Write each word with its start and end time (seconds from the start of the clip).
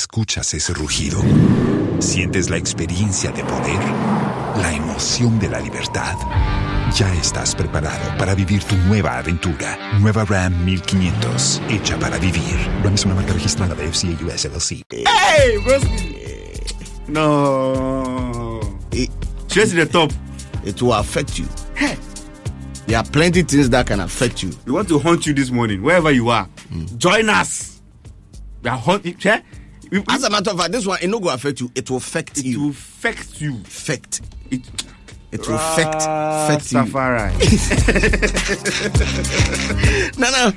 ¿Escuchas 0.00 0.52
ese 0.52 0.74
rugido? 0.74 1.22
¿Sientes 2.00 2.50
la 2.50 2.58
experiencia 2.58 3.30
de 3.30 3.42
poder? 3.42 3.80
¿La 4.60 4.70
emoción 4.74 5.38
de 5.38 5.48
la 5.48 5.58
libertad? 5.58 6.14
Ya 6.94 7.10
estás 7.14 7.54
preparado 7.54 8.14
para 8.18 8.34
vivir 8.34 8.62
tu 8.64 8.76
nueva 8.76 9.16
aventura. 9.16 9.78
Nueva 9.98 10.26
Ram 10.26 10.52
1500, 10.66 11.62
hecha 11.70 11.98
para 11.98 12.18
vivir. 12.18 12.42
Ram 12.84 12.92
es 12.92 13.06
una 13.06 13.14
marca 13.14 13.32
registrada 13.32 13.74
de 13.74 13.90
FCA 13.90 14.22
US 14.26 14.44
LLC. 14.44 14.84
Hey, 14.90 15.56
broski. 15.64 16.16
No. 17.08 18.60
It, 18.92 19.10
Straight 19.48 19.70
to 19.70 19.76
the 19.76 19.86
top. 19.86 20.12
it 20.62 20.82
will 20.82 20.92
affect 20.92 21.38
you. 21.38 21.46
Hey, 21.74 21.96
There 22.86 22.98
are 22.98 23.10
plenty 23.10 23.44
things 23.44 23.70
that 23.70 23.86
can 23.86 24.00
affect 24.00 24.42
you. 24.42 24.50
we 24.66 24.72
want 24.72 24.88
to 24.88 24.98
hunt 24.98 25.24
you 25.26 25.32
this 25.32 25.50
morning, 25.50 25.80
wherever 25.82 26.10
you 26.12 26.28
are. 26.28 26.46
Join 26.98 27.30
us. 27.30 27.80
We 28.62 28.68
are 28.68 28.76
hunting. 28.76 29.16
Yeah? 29.90 29.98
We- 29.98 29.98
we- 30.00 30.04
As 30.08 30.22
a 30.24 30.30
matter 30.30 30.50
of 30.50 30.58
fact, 30.58 30.72
this 30.72 30.86
one 30.86 30.98
it 31.00 31.08
no 31.08 31.20
go 31.20 31.28
affect 31.30 31.60
you. 31.60 31.70
It 31.74 31.90
will 31.90 31.98
affect 31.98 32.38
it 32.38 32.44
you. 32.44 32.52
It 32.54 32.58
will 32.62 32.70
affect 32.70 33.40
you. 33.40 33.54
affect. 33.64 34.20
It, 34.50 34.62
It 35.32 35.46
will 35.48 35.56
ah, 35.58 35.72
affect 35.72 35.94
affect 36.62 36.72
you. 36.72 36.86
Safari. 36.86 37.32
No, 40.18 40.30
no. 40.30 40.52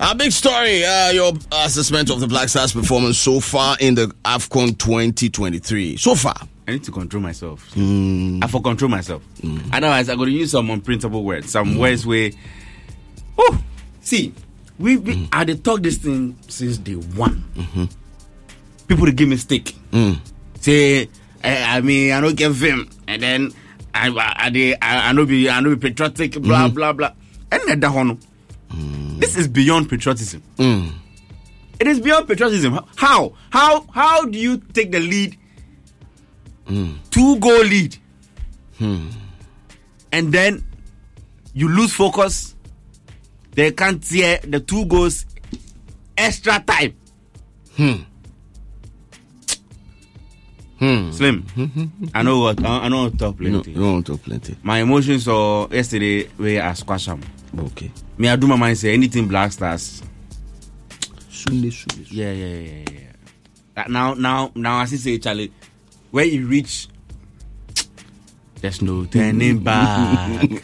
A 0.00 0.14
big 0.14 0.32
story. 0.32 0.84
Uh, 0.84 1.10
your 1.12 1.32
assessment 1.52 2.10
of 2.10 2.20
the 2.20 2.26
Black 2.26 2.48
Stars' 2.48 2.72
performance 2.72 3.16
so 3.18 3.40
far 3.40 3.76
in 3.80 3.94
the 3.94 4.06
AFCON 4.24 4.76
2023. 4.78 5.96
So 5.96 6.14
far. 6.14 6.36
I 6.66 6.72
need 6.72 6.84
to 6.84 6.90
control 6.90 7.22
myself. 7.22 7.72
Hmm. 7.72 8.40
I 8.42 8.46
for 8.48 8.60
control 8.60 8.90
myself. 8.90 9.22
Hmm. 9.40 9.58
Otherwise, 9.72 10.10
I'm 10.10 10.18
going 10.18 10.28
to 10.30 10.34
use 10.36 10.50
some 10.50 10.68
unprintable 10.68 11.22
words, 11.24 11.50
some 11.50 11.72
hmm. 11.74 11.78
words 11.78 12.04
where. 12.06 12.30
Oh, 13.38 13.62
see, 14.02 14.34
we, 14.78 14.96
we 14.98 15.28
I 15.32 15.44
dey 15.44 15.56
talk 15.56 15.80
this 15.80 15.96
thing 15.96 16.36
since 16.48 16.76
day 16.78 16.94
one. 16.94 17.44
Mm-hmm. 17.54 17.84
People 18.88 19.06
they 19.06 19.12
give 19.12 19.28
me 19.28 19.36
stick. 19.36 19.74
Mm. 19.92 20.18
Say, 20.60 21.08
I, 21.44 21.76
I 21.76 21.80
mean, 21.80 22.12
I 22.12 22.20
don't 22.20 22.36
get 22.36 22.50
vim, 22.50 22.88
and 23.06 23.22
then 23.22 23.52
I 23.94 24.08
I 24.08 24.50
I, 24.82 25.08
I, 25.08 25.12
know 25.12 25.26
be 25.26 25.48
I 25.48 25.60
know 25.60 25.74
be 25.76 25.88
patriotic, 25.88 26.32
blah 26.40 26.66
mm-hmm. 26.66 26.74
blah 26.74 26.92
blah. 26.92 27.12
And 27.52 27.82
that 27.82 27.94
one, 27.94 28.18
this 29.18 29.36
is 29.36 29.46
beyond 29.48 29.88
patriotism. 29.88 30.42
Mm. 30.56 30.92
It 31.80 31.86
is 31.86 32.00
beyond 32.00 32.26
patriotism. 32.26 32.80
How? 32.96 33.34
How? 33.50 33.86
How 33.92 34.24
do 34.24 34.38
you 34.38 34.58
take 34.58 34.90
the 34.90 35.00
lead? 35.00 35.36
Mm. 36.66 36.96
Two 37.10 37.38
goal 37.38 37.62
lead, 37.62 37.96
hmm. 38.76 39.08
and 40.12 40.32
then 40.32 40.64
you 41.54 41.68
lose 41.68 41.94
focus. 41.94 42.54
They 43.52 43.72
can't 43.72 44.04
hear 44.06 44.38
the 44.44 44.60
two 44.60 44.84
goals 44.84 45.24
extra 46.16 46.60
time. 46.60 46.94
Hmm. 47.76 48.02
Hmm. 50.78 51.10
Slim, 51.10 51.44
I 52.14 52.22
know 52.22 52.38
what 52.38 52.64
I, 52.64 52.88
know 52.88 53.10
talk 53.10 53.38
plenty. 53.38 53.74
don't 53.74 53.92
want 53.94 54.06
to 54.06 54.16
plenty. 54.16 54.56
My 54.62 54.78
emotions 54.78 55.26
or 55.26 55.68
yesterday 55.72 56.28
where 56.36 56.62
I 56.62 56.72
squash 56.74 57.06
them. 57.06 57.20
Okay. 57.58 57.90
Me, 58.16 58.28
I 58.28 58.36
do 58.36 58.46
my 58.46 58.56
mind 58.56 58.78
say 58.78 58.94
anything 58.94 59.26
Black 59.26 59.50
Stars. 59.50 60.02
Soon, 61.30 61.70
soon. 61.70 62.06
Yeah, 62.10 62.30
yeah, 62.32 62.46
yeah, 62.46 62.84
yeah. 63.76 63.84
now, 63.88 64.14
now, 64.14 64.52
now, 64.54 64.82
as 64.82 64.92
you 64.92 64.98
say, 64.98 65.18
Charlie, 65.18 65.52
where 66.10 66.24
you 66.24 66.46
reach, 66.46 66.88
there's 68.60 68.80
no 68.80 69.04
turning 69.04 69.62
back. 69.62 70.48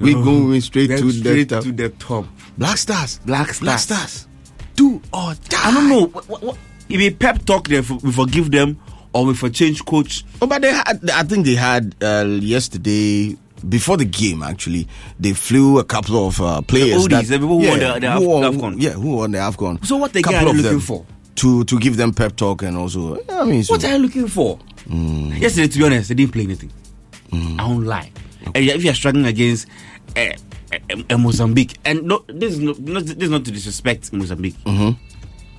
We 0.00 0.14
going 0.14 0.60
straight 0.62 0.88
to 0.88 1.12
straight 1.12 1.48
the 1.50 1.56
top. 1.56 1.64
to 1.64 1.72
the 1.72 1.88
top. 1.90 2.24
Black 2.56 2.78
Stars. 2.78 3.20
Black 3.26 3.48
Stars, 3.48 3.60
Black 3.60 3.78
Stars. 3.78 4.10
Stars. 4.10 4.28
Do 4.74 5.02
or 5.12 5.34
die. 5.48 5.58
I 5.62 5.74
don't 5.74 5.88
know. 5.90 6.06
What, 6.06 6.26
what, 6.26 6.42
what, 6.42 6.58
if 6.88 7.00
a 7.00 7.10
pep 7.10 7.44
talk, 7.44 7.68
there, 7.68 7.82
we 7.82 8.10
forgive 8.10 8.50
them, 8.50 8.80
or 9.12 9.26
we 9.26 9.34
for 9.34 9.48
change 9.50 9.84
coach. 9.84 10.24
Oh, 10.40 10.46
but 10.46 10.62
they 10.62 10.72
had. 10.72 11.10
I 11.12 11.22
think 11.24 11.46
they 11.46 11.54
had 11.54 11.94
uh, 12.02 12.24
yesterday 12.40 13.36
before 13.68 13.96
the 13.96 14.04
game. 14.04 14.42
Actually, 14.42 14.86
they 15.18 15.32
flew 15.32 15.78
a 15.78 15.84
couple 15.84 16.26
of 16.26 16.40
uh, 16.40 16.60
players. 16.62 17.02
oldies, 17.06 17.28
the 17.28 17.34
people 17.38 17.60
who 17.60 17.68
won 17.68 17.78
the- 17.78 17.98
the 18.00 18.12
Af- 18.16 18.22
who 18.22 18.28
AFCON. 18.28 18.74
Yeah, 18.80 18.90
who 18.92 19.16
won 19.16 19.32
the 19.32 19.38
Afcon? 19.38 19.84
So 19.84 19.96
what 19.96 20.12
Couple 20.12 20.34
are 20.36 20.44
looking 20.44 20.62
them 20.62 20.80
for? 20.80 21.04
To 21.36 21.64
to 21.64 21.78
give 21.78 21.96
them 21.96 22.12
pep 22.12 22.36
talk 22.36 22.62
and 22.62 22.76
also. 22.76 23.18
I 23.28 23.44
mean, 23.44 23.62
so, 23.64 23.74
What 23.74 23.84
are 23.84 23.92
you 23.96 23.98
looking 23.98 24.28
for? 24.28 24.58
Yesterday, 24.88 25.68
to 25.68 25.78
be 25.78 25.84
honest, 25.84 26.08
they 26.08 26.14
didn't 26.14 26.32
play 26.32 26.42
anything. 26.42 26.70
I 27.32 27.66
won't 27.66 27.86
lie. 27.86 28.10
And 28.54 28.56
if 28.68 28.82
you're 28.82 28.94
struggling 28.94 29.26
against 29.26 29.68
uh, 30.16 30.32
uh, 31.10 31.18
Mozambique, 31.18 31.78
and 31.84 32.02
no, 32.04 32.24
this 32.26 32.54
is 32.54 32.58
no, 32.60 32.72
not, 32.78 33.04
this 33.04 33.16
is 33.16 33.30
not 33.30 33.44
to 33.44 33.50
disrespect 33.52 34.12
Mozambique. 34.12 34.56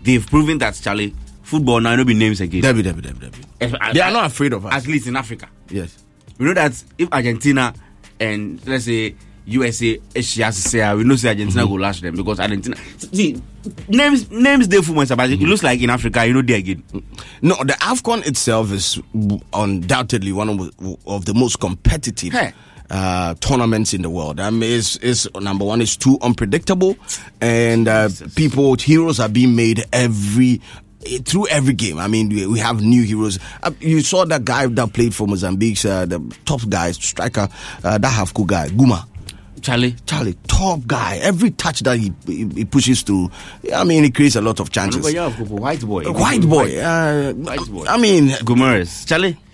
They've 0.04 0.26
proven 0.26 0.58
that 0.60 0.74
Charlie 0.82 1.14
football 1.52 1.82
now 1.82 1.96
no 1.98 2.06
be 2.06 2.14
names 2.14 2.40
again. 2.40 2.62
Debbie, 2.62 2.82
Debbie, 2.82 3.02
Debbie, 3.02 3.20
Debbie. 3.60 3.78
They 3.94 4.02
are 4.02 4.12
not 4.12 4.26
afraid 4.28 4.54
of 4.54 4.66
us. 4.66 4.74
At 4.74 4.88
least 4.88 5.08
in 5.08 5.18
Africa, 5.18 5.50
yes. 5.70 5.98
we 6.38 6.46
know 6.46 6.54
that 6.54 6.82
if 6.98 7.12
Argentina 7.12 7.74
and 8.20 8.66
let's 8.66 8.86
say 8.86 9.16
USA, 9.46 10.00
she 10.22 10.42
has 10.44 10.64
to 10.64 10.70
say, 10.70 10.94
we 10.96 11.04
know 11.04 11.16
say 11.18 11.30
Argentina 11.30 11.68
will 11.68 11.80
lash 11.80 12.00
them 12.02 12.16
because 12.16 12.40
Argentina. 12.40 12.78
See, 12.98 13.42
names 13.90 14.32
names 14.32 14.68
they 14.70 14.80
myself, 14.82 15.18
but 15.18 15.30
it 15.30 15.40
looks 15.42 15.62
like 15.64 15.82
in 15.82 15.90
Africa, 15.90 16.26
you 16.26 16.34
know, 16.34 16.42
they 16.42 16.54
again. 16.56 16.84
No, 17.42 17.56
the 17.56 17.74
AFCON 17.82 18.26
itself 18.26 18.72
is 18.72 19.02
undoubtedly 19.54 20.32
one 20.32 20.50
of, 20.50 20.98
of 21.06 21.26
the 21.26 21.34
most 21.34 21.60
competitive 21.60 22.32
Hey. 22.32 22.54
uh, 22.90 23.34
tournaments 23.42 23.94
in 23.94 24.04
the 24.04 24.10
world. 24.10 24.40
I 24.40 24.52
mean, 24.52 24.64
it's, 24.80 24.96
it's 24.98 25.28
number 25.36 25.66
one, 25.66 25.82
it's 25.82 25.98
too 25.98 26.18
unpredictable, 26.22 26.96
and 27.42 27.88
uh, 27.88 28.10
people, 28.36 28.76
heroes 28.76 29.20
are 29.20 29.30
being 29.30 29.56
made 29.56 29.84
every 29.92 30.62
through 31.26 31.48
every 31.48 31.74
game. 31.74 31.98
I 32.00 32.08
mean, 32.08 32.30
we, 32.30 32.46
we 32.48 32.60
have 32.60 32.82
new 32.82 33.04
heroes. 33.04 33.40
Uh, 33.64 33.72
you 33.80 34.02
saw 34.02 34.26
that 34.26 34.46
guy 34.46 34.68
that 34.68 34.94
played 34.94 35.14
for 35.16 35.28
Mozambique, 35.28 35.84
uh, 35.86 36.06
the 36.06 36.20
top 36.46 36.62
guy, 36.70 36.92
striker, 36.92 37.48
uh, 37.84 37.98
that 37.98 38.08
half 38.10 38.34
cool 38.34 38.46
guy, 38.46 38.68
Guma. 38.70 39.06
Charlie, 39.62 39.96
Charlie, 40.08 40.36
top 40.48 40.80
guy. 40.88 41.18
Every 41.18 41.52
touch 41.52 41.82
that 41.82 41.98
he, 42.00 42.12
he, 42.26 42.48
he 42.48 42.66
pushes 42.66 43.04
through, 43.04 43.30
I 43.76 43.84
mean, 43.84 44.04
it 44.06 44.16
creates 44.16 44.36
a 44.36 44.42
lot 44.42 44.60
of 44.60 44.72
chances. 44.72 45.06
Remember, 45.06 45.12
you 45.12 45.20
have 45.20 45.34
Kuku, 45.48 45.60
white 45.60 45.82
boy. 45.82 46.12
White 46.12 46.42
boy. 46.50 46.80
Uh, 46.80 47.32
White 47.34 47.70
boy. 47.70 47.86
I 47.88 47.98
mean, 48.00 48.30
Gomeres. 48.30 49.06
Charlie. 49.08 49.38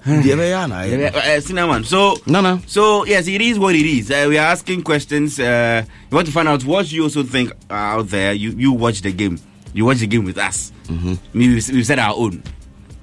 Diabeyana, 0.00 1.12
Uh, 1.14 1.18
uh, 1.18 1.40
cinnamon. 1.42 1.84
So, 1.84 2.16
No, 2.26 2.40
no. 2.40 2.60
So, 2.66 3.04
yes, 3.04 3.26
it 3.28 3.40
is 3.42 3.58
what 3.58 3.74
it 3.74 3.84
is. 3.84 4.10
Uh, 4.10 4.26
we 4.30 4.38
are 4.38 4.46
asking 4.46 4.82
questions. 4.82 5.38
Uh, 5.38 5.84
you 6.10 6.14
want 6.14 6.26
to 6.26 6.32
find 6.32 6.48
out 6.48 6.64
what 6.64 6.90
you 6.90 7.02
also 7.02 7.22
think 7.22 7.50
uh, 7.68 7.74
out 7.74 8.08
there. 8.08 8.32
You 8.32 8.52
you 8.52 8.72
watch 8.72 9.02
the 9.02 9.12
game. 9.12 9.38
You 9.72 9.84
watch 9.84 9.98
the 9.98 10.06
game 10.06 10.24
with 10.24 10.38
us. 10.38 10.72
Mm-hmm. 10.84 11.14
We've, 11.38 11.68
we've 11.70 11.86
said 11.86 11.98
our 11.98 12.14
own. 12.16 12.42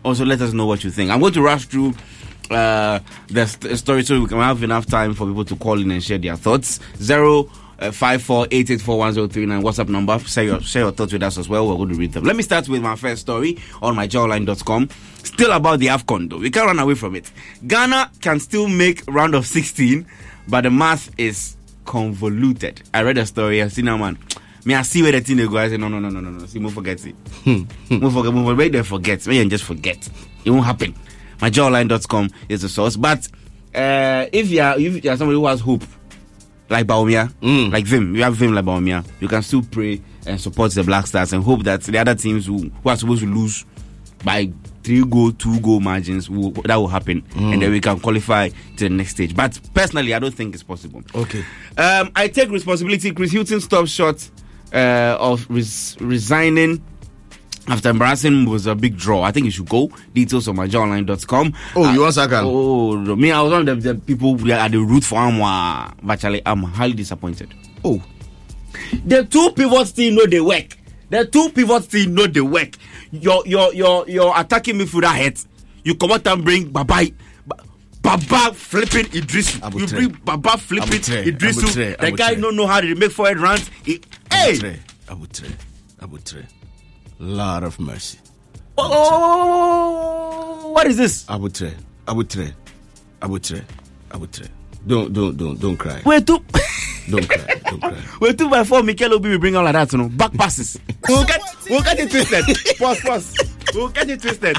Also, 0.04 0.26
let 0.26 0.42
us 0.42 0.54
know 0.54 0.66
what 0.66 0.84
you 0.84 0.92
think. 0.92 1.12
I'm 1.12 1.20
going 1.20 1.34
to 1.34 1.42
rush 1.42 1.66
through 1.66 1.94
uh, 2.52 3.00
the 3.28 3.46
st- 3.46 3.78
story 3.78 4.04
so 4.04 4.20
we 4.22 4.28
can 4.28 4.38
have 4.40 4.64
enough 4.64 4.86
time 4.86 5.14
for 5.14 5.26
people 5.28 5.46
to 5.46 5.56
call 5.56 5.80
in 5.80 5.92
and 5.92 6.04
share 6.04 6.18
their 6.18 6.36
thoughts. 6.36 6.80
Zero. 6.98 7.50
Uh, 7.80 7.92
five 7.92 8.24
four 8.24 8.48
eight 8.50 8.72
eight 8.72 8.82
four 8.82 8.98
one 8.98 9.14
zero 9.14 9.28
three 9.28 9.46
nine 9.46 9.62
WhatsApp 9.62 9.88
number. 9.88 10.18
Share 10.18 10.44
your 10.46 10.60
share 10.62 10.82
your 10.82 10.92
thoughts 10.92 11.14
with 11.14 11.22
us 11.22 11.38
as 11.38 11.48
well. 11.48 11.68
We're 11.68 11.76
going 11.76 11.90
to 11.90 11.96
read 11.96 12.12
them. 12.12 12.24
Let 12.24 12.36
me 12.36 12.42
start 12.42 12.68
with 12.68 12.82
my 12.82 12.96
first 12.96 13.22
story 13.22 13.60
on 13.84 13.96
myjoyonline.com. 13.96 14.90
Still 15.24 15.52
about 15.52 15.78
the 15.78 15.86
AFCON 15.86 16.28
though. 16.28 16.40
We 16.40 16.50
can't 16.50 16.66
run 16.66 16.80
away 16.80 16.96
from 16.96 17.16
it. 17.16 17.32
Ghana 17.68 18.10
can 18.20 18.40
still 18.40 18.68
make 18.68 19.04
round 19.08 19.36
of 19.36 19.46
16, 19.46 20.08
but 20.48 20.62
the 20.62 20.72
math 20.72 21.12
is 21.20 21.56
convoluted. 21.86 22.82
I 22.96 23.04
read 23.04 23.20
a 23.20 23.28
story. 23.28 23.62
I 23.62 23.68
see 23.68 23.84
now, 23.84 23.98
man. 23.98 24.18
Me, 24.68 24.76
I 24.76 24.82
see 24.82 25.02
where 25.02 25.14
the 25.14 25.22
thing 25.22 25.38
they 25.38 25.48
go. 25.48 25.58
I 25.58 25.70
say, 25.70 25.78
no, 25.78 25.88
no, 25.88 25.98
no, 25.98 26.10
no, 26.10 26.20
no, 26.20 26.30
no. 26.30 26.46
See, 26.46 26.60
move 26.60 26.74
forget 26.74 27.00
it. 27.06 27.16
move 27.46 28.14
forget, 28.14 28.34
move 28.34 28.46
forget. 28.48 28.72
Them 28.74 28.84
forget. 28.84 29.26
Make 29.26 29.40
them 29.40 29.50
just 29.50 29.64
forget. 29.64 30.10
It 30.44 30.50
won't 30.52 30.66
happen. 30.66 30.94
Myjoyonline.com 31.40 32.30
is 32.50 32.64
the 32.64 32.68
source. 32.68 32.98
But 32.98 33.30
uh, 33.74 34.26
if 34.34 34.50
you 34.50 34.60
are 34.62 34.78
if 34.78 35.02
you 35.06 35.10
are 35.10 35.16
somebody 35.16 35.38
who 35.38 35.48
has 35.48 35.62
hope, 35.62 35.84
like 36.70 36.86
Baumia, 36.86 37.32
like 37.72 37.86
Vim, 37.86 38.14
you 38.14 38.24
have 38.24 38.36
Vim 38.36 38.54
like 38.54 38.66
Baumia, 38.66 39.06
you 39.22 39.30
can 39.30 39.42
still 39.42 39.62
pray 39.64 40.02
and 40.26 40.42
support 40.42 40.74
the 40.74 40.84
Black 40.84 41.08
Stars 41.08 41.32
and 41.32 41.42
hope 41.46 41.64
that 41.64 41.84
the 41.84 41.98
other 41.98 42.16
teams 42.16 42.48
who, 42.48 42.70
who 42.84 42.90
are 42.90 42.98
supposed 42.98 43.22
to 43.22 43.34
lose 43.34 43.64
by 44.26 44.52
three 44.84 45.06
goal, 45.06 45.32
two 45.32 45.62
goal 45.62 45.80
margins, 45.80 46.30
will, 46.30 46.52
that 46.52 46.76
will 46.76 46.90
happen, 46.90 47.24
and 47.38 47.62
then 47.62 47.72
we 47.72 47.80
can 47.80 48.02
qualify 48.02 48.50
to 48.50 48.84
the 48.84 48.90
next 48.90 49.12
stage. 49.12 49.34
But 49.34 49.58
personally, 49.74 50.14
I 50.14 50.20
don't 50.20 50.34
think 50.34 50.56
it's 50.56 50.64
possible. 50.64 51.04
Okay. 51.16 51.46
Um, 51.78 52.12
I 52.14 52.28
take 52.28 52.50
responsibility. 52.50 53.14
Chris 53.14 53.32
Hughton 53.32 53.62
stopped 53.62 53.88
short 53.88 54.30
uh, 54.74 55.18
of 55.20 55.46
res- 55.50 55.98
resigning 56.00 56.84
after 57.68 57.90
embarrassing 57.90 58.46
was 58.50 58.66
a 58.66 58.76
big 58.76 58.98
draw. 58.98 59.22
I 59.24 59.32
think 59.32 59.46
you 59.46 59.52
should 59.52 59.68
go. 59.70 59.92
Details 60.14 60.48
on 60.48 60.56
myjoyonline.com. 60.56 61.54
Oh, 61.76 61.92
you 61.94 62.00
Uh, 62.00 62.04
want 62.04 62.14
Saka? 62.16 62.42
Oh, 62.44 62.96
me, 63.16 63.32
I 63.32 63.42
was 63.42 63.52
one 63.52 63.68
of 63.68 63.84
the, 63.84 63.94
the 63.94 64.00
people 64.00 64.36
are 64.52 64.56
at 64.56 64.72
the 64.72 64.80
root 64.80 65.04
for 65.04 65.16
Amwa. 65.20 65.94
Actually, 66.10 66.42
I'm 66.46 66.64
highly 66.64 66.94
disappointed. 66.94 67.54
Oh, 67.84 68.02
The 69.06 69.26
two 69.26 69.52
pivots 69.56 69.90
still 69.90 70.14
know 70.14 70.26
they 70.26 70.40
work. 70.42 70.78
The 71.10 71.26
two 71.26 71.50
pivots 71.50 71.86
still 71.88 72.10
know 72.10 72.28
they 72.28 72.42
work. 72.42 72.76
Your 73.12 73.42
your 73.46 73.74
your 73.74 74.08
your 74.10 74.38
attacking 74.40 74.76
midfielder 74.78 75.14
head. 75.14 75.40
You 75.84 75.96
come 75.96 76.12
out 76.12 76.28
and 76.28 76.44
bring 76.44 76.70
Babai. 76.72 77.14
Ba- 77.46 77.64
Baba 78.02 78.54
flipping 78.54 79.06
Iddrisu. 79.06 79.80
You 79.80 79.88
bring 79.88 80.10
Baba 80.24 80.58
flipping 80.58 81.00
Iddrisu. 81.00 81.98
The 82.00 82.12
guy 82.12 82.36
don't 82.36 82.56
know 82.56 82.68
how 82.68 82.82
to 82.82 82.96
make 82.96 83.12
forward 83.12 83.40
runs. 83.40 83.70
He- 83.86 84.02
hey, 84.38 84.54
Abutre, 84.54 84.80
Abutre, 85.08 85.52
Abutre. 86.00 86.46
Lot 87.20 87.64
of 87.64 87.80
mercy. 87.80 88.20
oh, 88.78 90.72
what 90.74 90.86
is 90.88 90.98
this? 90.98 91.26
Abutre, 91.26 91.74
Abutre, 92.06 92.54
Abutre, 93.22 93.64
Abutre. 94.12 94.48
Don't, 94.86 95.12
don't, 95.12 95.36
don't, 95.36 95.60
don't 95.60 95.78
cry. 95.78 96.02
We're 96.06 96.22
two. 96.22 96.40
Don't 97.10 97.26
cry. 97.28 97.56
Don't 97.64 97.80
cry. 97.82 97.98
We're 98.20 98.34
two 98.34 98.50
by 98.50 98.66
four. 98.66 98.84
Mikel 98.84 99.14
Obi 99.14 99.30
will 99.30 99.40
bring 99.40 99.56
all 99.56 99.66
of 99.66 99.72
that, 99.72 99.92
you 99.94 99.98
know. 99.98 100.10
Back 100.10 100.34
passes. 100.34 100.78
We'll 101.08 101.24
get, 101.24 101.42
we'll 101.70 101.82
get 101.82 102.00
it 102.00 102.12
twisted. 102.12 102.44
Pause, 102.78 103.00
pause. 103.00 103.34
We'll 103.74 103.88
get 103.88 104.10
it 104.10 104.22
twisted. 104.22 104.58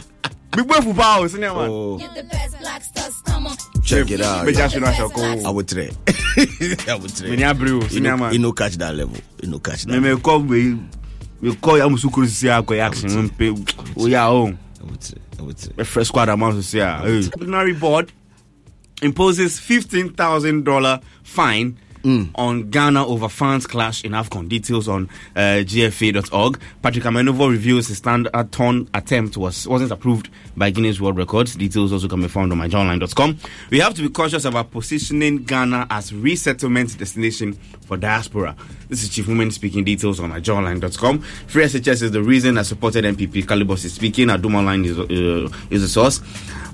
Big 0.57 0.67
boy 0.67 0.81
for 0.81 0.95
power, 0.95 1.29
senior 1.29 1.55
man. 1.55 1.69
Oh, 1.71 1.99
You're 1.99 2.09
the 2.15 2.23
best 2.25 2.59
black 2.61 2.83
stars, 2.83 3.15
come 3.23 3.47
on. 3.47 3.57
check 3.85 4.11
it 4.11 4.21
out. 4.21 4.45
But 4.45 4.55
just 4.55 4.75
you 4.75 4.81
know, 4.81 4.93
shall 4.93 5.09
go. 5.11 5.21
Abutre, 5.45 5.93
Abutre. 6.87 7.29
Many 7.31 7.43
abriu, 7.43 7.83
You 7.83 7.89
senior 7.89 8.11
know, 8.13 8.17
man. 8.17 8.33
you 8.33 8.39
know, 8.39 8.53
catch 8.53 8.77
that 8.79 8.95
level. 8.95 9.17
You 9.43 9.51
know, 9.51 9.59
catch 9.59 9.85
that. 9.85 10.01
me 10.01 10.15
me 10.15 10.21
call 10.21 10.41
me 10.41 10.79
me 11.41 11.55
call 11.57 11.79
ya 11.79 11.89
musukuru 11.89 12.27
sisi 12.27 12.49
akọ 12.51 12.77
ya 12.77 12.87
action 12.87 13.23
me 13.23 13.29
pe 13.29 13.51
o 13.97 14.07
ya 14.07 14.29
o 14.31 14.53
Abutre, 14.81 15.19
Abutre. 15.39 15.77
me 15.77 15.85
fresh 15.85 16.09
squad 16.09 16.29
amount 16.29 16.57
sisi 16.57 16.81
a 16.81 16.99
hey 17.03 17.19
disciplinary 17.19 17.75
board 17.75 18.11
imposes 19.03 19.61
fifteen 19.61 20.13
thousand 20.13 20.65
dollar 20.65 21.01
fine 21.23 21.77
on 22.35 22.71
Ghana 22.71 23.07
over 23.07 23.29
fans 23.29 23.67
clash 23.67 24.05
in 24.05 24.13
AFCON. 24.13 24.49
Details 24.49 24.89
on 24.89 25.09
uh, 25.37 25.63
GFA.org. 25.65 26.61
Patrick 26.83 27.05
Amenovo 27.05 27.51
reveals 27.51 27.89
his 27.89 27.99
stand-a-ton 27.99 28.89
attempt 28.95 29.37
was, 29.37 29.67
wasn't 29.69 29.91
approved 29.91 30.29
by 30.57 30.71
Guinness 30.71 31.01
World 31.01 31.17
Records. 31.17 31.55
Details 31.57 31.93
also 31.93 32.09
can 32.09 32.21
be 32.21 32.29
found 32.29 32.53
on 32.53 32.59
myjoyonline.com. 32.59 33.39
We 33.71 33.81
have 33.81 33.95
to 33.95 34.03
be 34.03 34.09
cautious 34.09 34.45
about 34.45 34.71
positioning 34.71 35.45
Ghana 35.45 35.87
as 35.91 36.13
resettlement 36.15 36.99
destination 36.99 37.55
for 37.87 37.97
diaspora. 37.97 38.57
This 38.89 39.03
is 39.03 39.09
Chief 39.11 39.27
Women 39.27 39.51
speaking. 39.51 39.85
Details 39.85 40.21
on 40.21 40.31
myjoyonline.com. 40.33 41.21
Free 41.21 41.65
SHS 41.65 42.03
is 42.03 42.11
the 42.11 42.23
reason 42.23 42.59
I 42.59 42.63
supported 42.63 43.05
NPP. 43.05 43.45
Calibos 43.45 43.85
is 43.85 43.95
speaking. 43.95 44.29
Adom 44.29 44.55
Online 44.55 44.85
is, 44.85 44.99
uh, 44.99 45.49
is 45.71 45.83
the 45.83 45.89
source. 45.89 46.21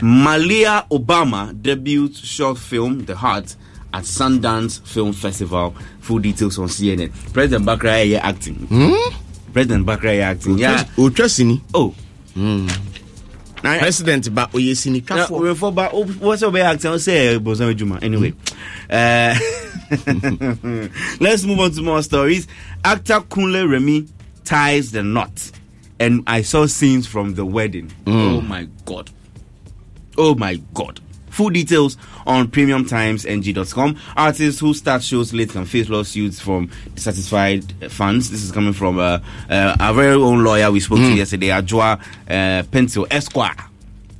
Malia 0.02 0.86
Obama 0.90 1.60
debut 1.60 2.12
short 2.12 2.58
film, 2.58 3.04
The 3.04 3.16
Heart, 3.16 3.56
at 3.94 4.02
Sundance 4.02 4.80
Film 4.86 5.12
Festival. 5.12 5.70
Full 6.00 6.18
details 6.18 6.58
on 6.58 6.66
CNN. 6.66 7.12
President 7.32 7.64
Bakra 7.64 8.04
here 8.04 8.20
acting. 8.22 8.66
President 9.52 9.86
Bakra 9.86 10.12
here 10.14 10.22
acting. 10.24 10.58
Yeah. 10.58 10.82
Otrasini. 10.96 11.60
Oh. 11.72 11.94
oh. 12.36 12.80
Now, 13.62 13.78
President 13.78 14.34
ba 14.34 14.48
oyesini 14.52 15.08
now, 15.08 15.26
kafo. 15.26 15.74
but 15.74 15.90
oh, 15.94 16.04
what's 16.04 16.42
up, 16.42 16.54
acting? 16.56 16.90
I'll 16.90 16.98
say, 16.98 17.36
eh, 17.36 17.38
Bozan 17.38 17.74
Juma. 17.74 17.98
Anyway, 18.02 18.34
uh, 18.90 19.34
let's 21.20 21.44
move 21.44 21.60
on 21.60 21.70
to 21.70 21.80
more 21.80 22.02
stories. 22.02 22.46
Actor 22.84 23.20
Kunle 23.20 23.66
Remi 23.70 24.06
ties 24.44 24.90
the 24.90 25.02
knot, 25.02 25.50
and 25.98 26.22
I 26.26 26.42
saw 26.42 26.66
scenes 26.66 27.06
from 27.06 27.36
the 27.36 27.46
wedding. 27.46 27.90
Oh 28.06 28.42
my 28.42 28.68
god! 28.84 29.10
Oh 30.18 30.34
my 30.34 30.56
god! 30.74 31.00
Full 31.34 31.50
details 31.50 31.96
on 32.28 32.46
premiumtimesng.com. 32.46 33.96
Artists 34.16 34.60
who 34.60 34.72
start 34.72 35.02
shows 35.02 35.34
late 35.34 35.50
can 35.50 35.64
face 35.64 35.88
lawsuits 35.88 36.38
from 36.38 36.70
dissatisfied 36.94 37.64
fans. 37.90 38.30
This 38.30 38.44
is 38.44 38.52
coming 38.52 38.72
from 38.72 39.00
uh, 39.00 39.18
uh, 39.50 39.76
our 39.80 39.94
very 39.94 40.14
own 40.14 40.44
lawyer 40.44 40.70
we 40.70 40.78
spoke 40.78 40.98
to 40.98 41.12
yesterday, 41.12 41.48
Ajwa 41.48 42.00
uh, 42.30 42.62
Pencil 42.70 43.08
Esquire. 43.10 43.73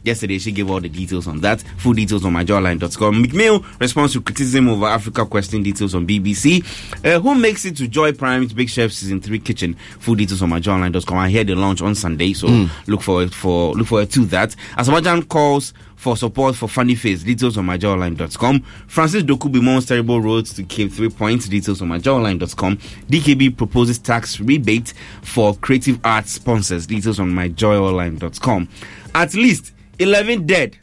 Yesterday, 0.05 0.39
she 0.39 0.53
gave 0.53 0.71
all 0.71 0.81
the 0.81 0.89
details 0.89 1.27
on 1.27 1.41
that. 1.41 1.63
Full 1.79 1.95
details 1.95 2.25
on 2.25 2.35
myjoyonline.com. 2.35 3.25
McMill 3.25 3.65
responds 3.81 4.13
to 4.13 4.21
criticism 4.21 4.69
over 4.69 4.87
Africa 4.87 5.25
Question 5.25 5.63
details 5.63 5.95
on 5.95 6.07
BBC. 6.07 6.63
Uh, 7.05 7.19
who 7.21 7.35
makes 7.35 7.65
it 7.65 7.77
to 7.77 7.89
Joy 7.89 8.13
Prime's 8.13 8.53
Big 8.53 8.69
Chef 8.69 8.93
Season 8.93 9.21
3 9.21 9.39
Kitchen? 9.39 9.75
Full 10.01 10.15
details 10.15 10.43
on 10.43 10.51
myjoyonline.com. 10.51 11.17
I 11.19 11.31
hear 11.31 11.45
the 11.45 11.55
launch 11.55 11.81
on 11.83 11.95
Sunday, 11.95 12.35
so 12.35 12.69
look 12.87 13.01
forward 13.01 13.33
for 13.35 13.73
look 13.75 13.87
forward 13.87 14.11
to 14.11 14.25
that. 14.27 14.55
Azerbaijan 14.77 15.23
calls 15.25 15.73
for 15.97 16.17
support 16.19 16.55
for 16.55 16.69
Funny 16.69 16.95
Face. 16.95 17.23
Details 17.23 17.57
on 17.57 17.67
myjoyonline.com. 17.67 18.61
Francis 18.87 19.23
Doku 19.23 19.51
bemoans 19.51 19.87
terrible 19.89 20.21
roads 20.21 20.53
to 20.53 20.63
Cape 20.65 20.93
3 20.93 21.09
points. 21.09 21.49
Details 21.49 21.81
on 21.81 21.89
myjoyonline.com. 21.89 22.77
DKB 22.77 23.57
proposes 23.57 23.99
tax 23.99 24.39
rebate 24.39 24.93
for 25.23 25.55
creative 25.57 25.99
arts 26.05 26.33
sponsors. 26.33 26.87
Details 26.87 27.19
on 27.21 27.31
myjoyonline.com. 27.31 28.69
At 29.15 29.33
least 29.35 29.73
11 29.99 30.47
dead 30.47 30.77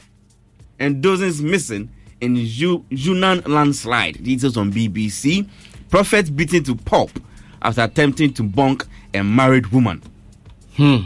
and 0.78 1.02
dozens 1.02 1.40
missing 1.42 1.88
in 2.20 2.36
Yu- 2.36 2.84
Yunnan 2.90 3.42
landslide. 3.46 4.22
Details 4.22 4.56
on 4.56 4.72
BBC. 4.72 5.46
Prophet 5.90 6.34
beaten 6.36 6.64
to 6.64 6.74
pulp 6.74 7.10
after 7.60 7.82
attempting 7.82 8.32
to 8.34 8.42
bonk 8.42 8.86
a 9.14 9.22
married 9.22 9.66
woman. 9.68 10.02
Hmm. 10.76 10.98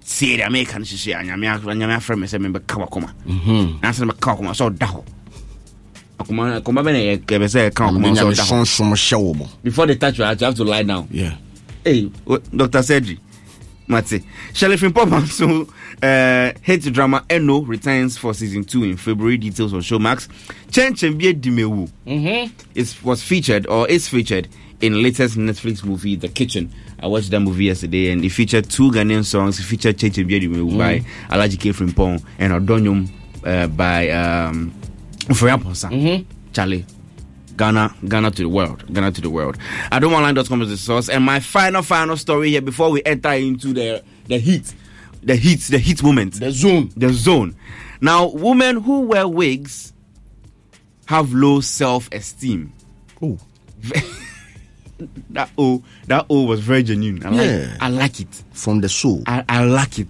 See 0.00 0.36
the 0.36 0.42
American 0.42 0.84
she 0.84 0.96
say 0.96 1.12
anyame 1.12 1.46
anyame 1.64 1.96
afre 1.96 2.18
me 2.18 2.26
say 2.26 2.38
me 2.38 2.48
beka 2.50 2.76
wakoma. 2.86 3.12
Mhm. 3.26 3.82
Na 3.82 3.90
say 3.92 4.04
me 4.04 4.12
ka 4.20 4.36
wakoma 4.36 4.54
so 4.54 4.68
da 4.70 4.86
ho. 4.86 5.04
Akoma 6.18 6.60
akoma 6.60 6.84
be 6.84 6.92
na 6.92 6.98
ye 6.98 7.16
be 7.16 7.48
say 7.48 7.70
ka 7.70 7.88
wakoma 7.88 8.16
so 8.16 8.30
da 8.32 8.42
ho. 8.44 8.54
sonsom 8.54 8.92
hyɛ 8.92 9.20
wo 9.22 9.34
mo. 9.34 9.48
Before 9.62 9.86
they 9.86 9.96
touch 9.96 10.18
you, 10.18 10.24
you 10.24 10.36
have 10.36 10.54
to 10.54 10.64
lie 10.64 10.82
down. 10.82 11.08
Yeah. 11.10 11.36
Hey, 11.84 12.02
Dr. 12.54 12.78
Sedri. 12.80 13.18
Mate. 13.92 14.24
Shirley 14.52 14.76
Frimpong 14.76 15.26
so 15.28 15.68
uh, 16.02 16.52
hit 16.62 16.82
drama 16.92 17.24
Eno 17.30 17.60
returns 17.60 18.18
for 18.18 18.34
season 18.34 18.64
2 18.64 18.84
in 18.84 18.96
February. 18.96 19.36
Details 19.36 19.72
on 19.72 19.80
Showmax. 19.80 20.28
Chen 20.70 20.94
Chembie 20.94 21.38
Dimewu 21.40 21.90
Mm-hmm. 22.06 22.52
is, 22.74 23.02
was 23.04 23.22
featured 23.22 23.66
or 23.68 23.88
is 23.88 24.08
featured 24.08 24.48
in 24.80 25.00
latest 25.02 25.36
Netflix 25.38 25.84
movie, 25.84 26.16
The 26.16 26.28
Kitchen. 26.28 26.72
I 27.00 27.06
watched 27.06 27.30
that 27.30 27.40
movie 27.40 27.66
yesterday 27.66 28.10
and 28.10 28.24
it 28.24 28.30
featured 28.30 28.68
two 28.68 28.90
Ghanaian 28.90 29.24
songs. 29.24 29.60
It 29.60 29.64
featured 29.64 29.98
Chen 29.98 30.10
Chembie 30.10 30.40
Dimewu 30.42 30.76
by 30.76 30.98
Alhaji 31.28 31.60
K. 31.60 31.70
Frimpong 31.70 32.24
and 32.38 32.52
Odonyum 32.52 33.08
uh, 33.44 33.66
by 33.68 34.08
um, 34.10 34.72
Ofori 35.28 35.56
Amponsah. 35.56 36.24
Charlie. 36.52 36.84
Ghana, 37.56 37.94
Ghana 38.08 38.30
to 38.32 38.42
the 38.42 38.48
world, 38.48 38.84
Ghana 38.92 39.12
to 39.12 39.20
the 39.20 39.30
world. 39.30 39.58
AdomOnline.com 39.90 40.62
is 40.62 40.68
the 40.70 40.76
source. 40.76 41.08
And 41.08 41.24
my 41.24 41.40
final, 41.40 41.82
final 41.82 42.16
story 42.16 42.50
here 42.50 42.62
before 42.62 42.90
we 42.90 43.02
enter 43.04 43.32
into 43.32 43.72
the 43.72 44.02
the 44.26 44.38
heat, 44.38 44.74
the 45.22 45.36
heat, 45.36 45.60
the 45.60 45.78
heat 45.78 46.02
moment, 46.02 46.34
The 46.40 46.50
zone. 46.50 46.90
the 46.96 47.12
zone. 47.12 47.54
Now, 48.00 48.26
women 48.28 48.80
who 48.80 49.00
wear 49.02 49.28
wigs 49.28 49.92
have 51.06 51.32
low 51.32 51.60
self-esteem. 51.60 52.72
Oh. 53.20 53.38
That 55.30 55.50
O, 55.58 55.82
that 56.06 56.26
O 56.30 56.42
was 56.44 56.60
very 56.60 56.84
genuine. 56.84 57.26
I 57.26 57.30
like, 57.30 57.40
Yeah. 57.40 57.76
I 57.80 57.88
like 57.88 58.20
it. 58.20 58.42
From 58.52 58.80
the 58.82 58.88
soul. 58.88 59.24
I, 59.26 59.44
I 59.48 59.64
like 59.64 59.98
it. 59.98 60.06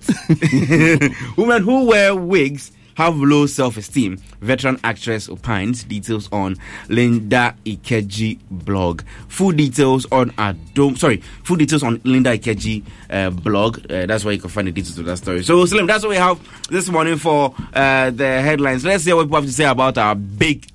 Women 1.38 1.62
who 1.62 1.86
wear 1.86 2.14
wigs 2.14 2.72
have 2.94 3.16
low 3.16 3.46
self-esteem. 3.46 4.18
Veteran 4.40 4.78
actress 4.84 5.28
opines. 5.28 5.84
Details 5.84 6.28
on 6.32 6.56
Linda 6.88 7.54
Ikeji 7.64 8.38
blog. 8.50 9.02
Full 9.28 9.52
details 9.52 10.06
on 10.12 10.30
Adom. 10.32 10.98
Sorry, 10.98 11.18
full 11.44 11.56
details 11.56 11.82
on 11.82 12.00
Linda 12.04 12.36
Ikeji 12.36 12.84
uh, 13.10 13.30
blog. 13.30 13.78
Uh, 13.90 14.06
that's 14.06 14.24
where 14.24 14.34
you 14.34 14.40
can 14.40 14.50
find 14.50 14.68
the 14.68 14.72
details 14.72 14.98
of 14.98 15.06
that 15.06 15.18
story. 15.18 15.42
So, 15.42 15.64
Slim, 15.66 15.86
that's 15.86 16.04
what 16.04 16.10
we 16.10 16.16
have 16.16 16.38
this 16.68 16.88
morning 16.88 17.16
for 17.16 17.54
uh, 17.72 18.10
the 18.10 18.42
headlines. 18.42 18.84
Let's 18.84 19.04
see 19.04 19.12
what 19.12 19.24
people 19.24 19.36
have 19.36 19.46
to 19.46 19.52
say 19.52 19.64
about 19.64 19.98
our 19.98 20.14
big 20.14 20.66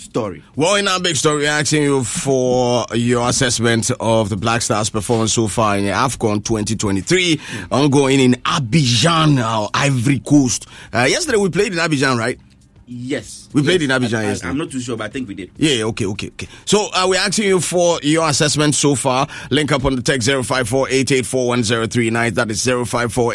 story. 0.00 0.42
Well, 0.56 0.74
in 0.76 0.88
our 0.88 1.00
big 1.00 1.16
story, 1.16 1.42
we're 1.42 1.48
asking 1.48 1.82
you 1.82 2.04
for 2.04 2.86
your 2.94 3.28
assessment 3.28 3.90
of 4.00 4.28
the 4.28 4.36
Black 4.36 4.62
Stars' 4.62 4.90
performance 4.90 5.34
so 5.34 5.46
far 5.46 5.78
in 5.78 5.84
AFCON 5.84 6.44
2023, 6.44 7.40
ongoing 7.70 8.20
in 8.20 8.32
Abidjan, 8.44 9.68
Ivory 9.74 10.20
Coast. 10.20 10.66
Uh, 10.92 11.06
yesterday 11.08 11.38
we 11.38 11.48
played 11.50 11.72
in 11.72 11.78
Abidjan, 11.78 12.18
right? 12.18 12.38
Yes. 12.92 13.48
We 13.52 13.62
played 13.62 13.82
in 13.82 13.90
Abidjan 13.90 14.18
I, 14.18 14.22
yesterday. 14.24 14.48
I, 14.48 14.50
am 14.50 14.58
not 14.58 14.72
too 14.72 14.80
sure, 14.80 14.96
but 14.96 15.04
I 15.04 15.10
think 15.10 15.28
we 15.28 15.34
did. 15.34 15.52
Yeah, 15.56 15.84
okay, 15.84 16.06
okay, 16.06 16.26
okay. 16.30 16.48
So 16.64 16.88
uh, 16.92 17.06
we're 17.08 17.20
asking 17.20 17.46
you 17.46 17.60
for 17.60 18.00
your 18.02 18.28
assessment 18.28 18.74
so 18.74 18.96
far. 18.96 19.28
Link 19.50 19.70
up 19.70 19.84
on 19.84 19.94
the 19.94 20.02
text 20.02 20.26
054 20.26 20.88
That 20.88 22.46
is 22.48 22.64
054 22.64 23.34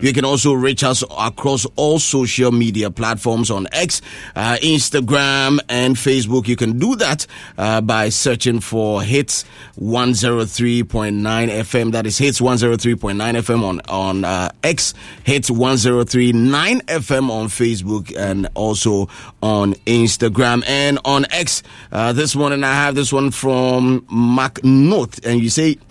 You 0.00 0.12
can 0.14 0.24
also 0.24 0.54
reach 0.54 0.82
us 0.82 1.04
across 1.18 1.66
all 1.76 1.98
social 1.98 2.52
media 2.52 2.90
platforms 2.90 3.50
on 3.50 3.68
X, 3.72 4.00
uh, 4.34 4.56
Instagram, 4.62 5.58
and 5.68 5.96
Facebook. 5.96 6.48
You 6.48 6.56
can 6.56 6.78
do 6.78 6.96
that 6.96 7.26
uh, 7.58 7.82
by 7.82 8.08
searching 8.08 8.60
for 8.60 9.02
Hits 9.02 9.44
103.9 9.78 10.84
FM. 11.20 11.92
That 11.92 12.06
is 12.06 12.16
Hits 12.16 12.40
103.9 12.40 13.14
FM 13.18 13.62
on, 13.62 13.82
on 13.90 14.24
uh, 14.24 14.48
X, 14.62 14.94
Hits 15.24 15.50
103.9 15.50 16.80
FM 16.80 16.93
on 16.94 17.48
Facebook, 17.48 18.16
and 18.16 18.48
also 18.54 19.08
on 19.42 19.74
Instagram 19.86 20.62
and 20.66 20.98
on 21.04 21.26
X. 21.30 21.62
Uh, 21.90 22.12
this 22.12 22.34
morning 22.36 22.64
I 22.64 22.72
have 22.74 22.94
this 22.94 23.12
one 23.12 23.30
from 23.30 24.06
Mac 24.10 24.62
Note, 24.64 25.24
and 25.24 25.40
you 25.40 25.50
say, 25.50 25.76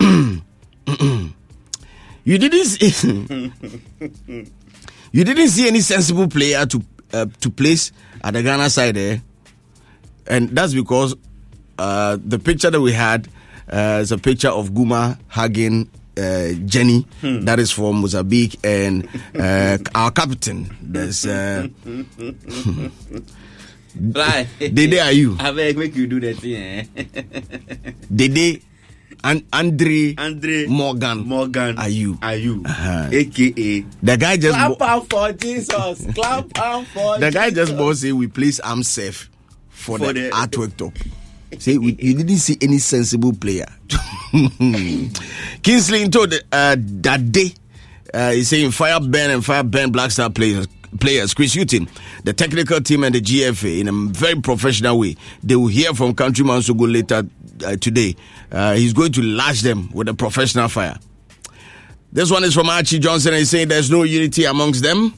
You 2.26 2.38
didn't 2.38 2.64
see, 2.64 3.52
you 5.12 5.24
didn't 5.24 5.48
see 5.48 5.68
any 5.68 5.80
sensible 5.80 6.26
player 6.26 6.64
to 6.64 6.82
uh, 7.12 7.26
to 7.40 7.50
place 7.50 7.92
at 8.22 8.32
the 8.32 8.42
Ghana 8.42 8.70
side 8.70 8.94
there, 8.96 9.22
and 10.26 10.48
that's 10.48 10.72
because 10.72 11.14
uh, 11.78 12.16
the 12.24 12.38
picture 12.38 12.70
that 12.70 12.80
we 12.80 12.92
had 12.92 13.28
uh, 13.70 13.98
is 14.00 14.10
a 14.10 14.16
picture 14.16 14.48
of 14.48 14.70
Guma 14.70 15.18
hugging 15.28 15.90
uh, 16.16 16.52
Jenny, 16.66 17.06
that 17.22 17.58
is 17.58 17.70
from 17.70 18.00
Mozambique, 18.00 18.58
and 18.64 19.08
uh, 19.38 19.78
our 19.94 20.10
captain. 20.10 20.70
There's 20.82 21.26
uh, 21.26 21.68
Dede 23.94 24.98
are 24.98 25.12
you? 25.12 25.36
I 25.38 25.52
beg, 25.52 25.78
make 25.78 25.94
you 25.94 26.06
do 26.06 26.18
that 26.20 26.36
thing. 26.38 26.56
Eh? 26.56 26.84
Dede 28.14 28.62
and 29.22 29.44
Andre 29.52 30.14
Andre 30.18 30.66
Morgan. 30.66 31.18
Morgan. 31.26 31.78
Are 31.78 31.88
you? 31.88 32.18
Are 32.20 32.34
you? 32.36 32.62
Uh-huh. 32.66 33.08
AKA. 33.12 33.84
The 34.02 34.16
guy 34.16 34.36
just 34.36 34.56
Clap 34.58 34.78
bo- 34.78 34.84
out 34.84 35.08
for 35.08 35.32
Jesus. 35.32 36.06
Clap 36.14 36.46
out 36.58 36.86
for 36.88 37.18
the 37.18 37.30
guy 37.30 37.50
just 37.50 37.70
Jesus. 37.72 37.78
both 37.78 37.96
say 37.98 38.12
we 38.12 38.26
place 38.26 38.58
arm 38.60 38.82
safe 38.82 39.30
for, 39.70 39.98
For 39.98 40.12
the, 40.12 40.22
the- 40.22 40.30
artwork 40.30 40.76
top. 40.76 40.92
Say 41.58 41.78
we, 41.78 41.92
you 41.98 42.14
didn't 42.14 42.38
see 42.38 42.56
any 42.60 42.78
sensible 42.78 43.32
player. 43.34 43.66
Kingsley 45.62 46.08
told 46.08 46.34
uh, 46.52 46.76
that 46.78 47.32
day 47.32 47.52
uh, 48.12 48.30
he's 48.32 48.48
saying 48.48 48.70
fire 48.70 49.00
Ben 49.00 49.30
and 49.30 49.44
fire 49.44 49.62
Ben 49.62 49.90
Black 49.90 50.10
Star 50.10 50.30
players. 50.30 50.66
Players, 51.00 51.34
Chris 51.34 51.54
Hughton, 51.56 51.88
the 52.22 52.32
technical 52.32 52.80
team, 52.80 53.02
and 53.02 53.12
the 53.12 53.20
GFA 53.20 53.80
in 53.80 53.88
a 53.88 53.92
very 54.12 54.40
professional 54.40 54.96
way. 55.00 55.16
They 55.42 55.56
will 55.56 55.66
hear 55.66 55.92
from 55.92 56.14
Countryman 56.14 56.60
Songo 56.60 56.92
later 56.92 57.24
uh, 57.66 57.74
today. 57.76 58.14
Uh, 58.52 58.74
he's 58.74 58.92
going 58.92 59.10
to 59.12 59.22
lash 59.22 59.62
them 59.62 59.90
with 59.92 60.08
a 60.08 60.14
professional 60.14 60.68
fire. 60.68 60.96
This 62.12 62.30
one 62.30 62.44
is 62.44 62.54
from 62.54 62.68
Archie 62.68 63.00
Johnson 63.00 63.32
and 63.32 63.40
he's 63.40 63.50
saying 63.50 63.66
there's 63.66 63.90
no 63.90 64.04
unity 64.04 64.44
amongst 64.44 64.84
them. 64.84 65.14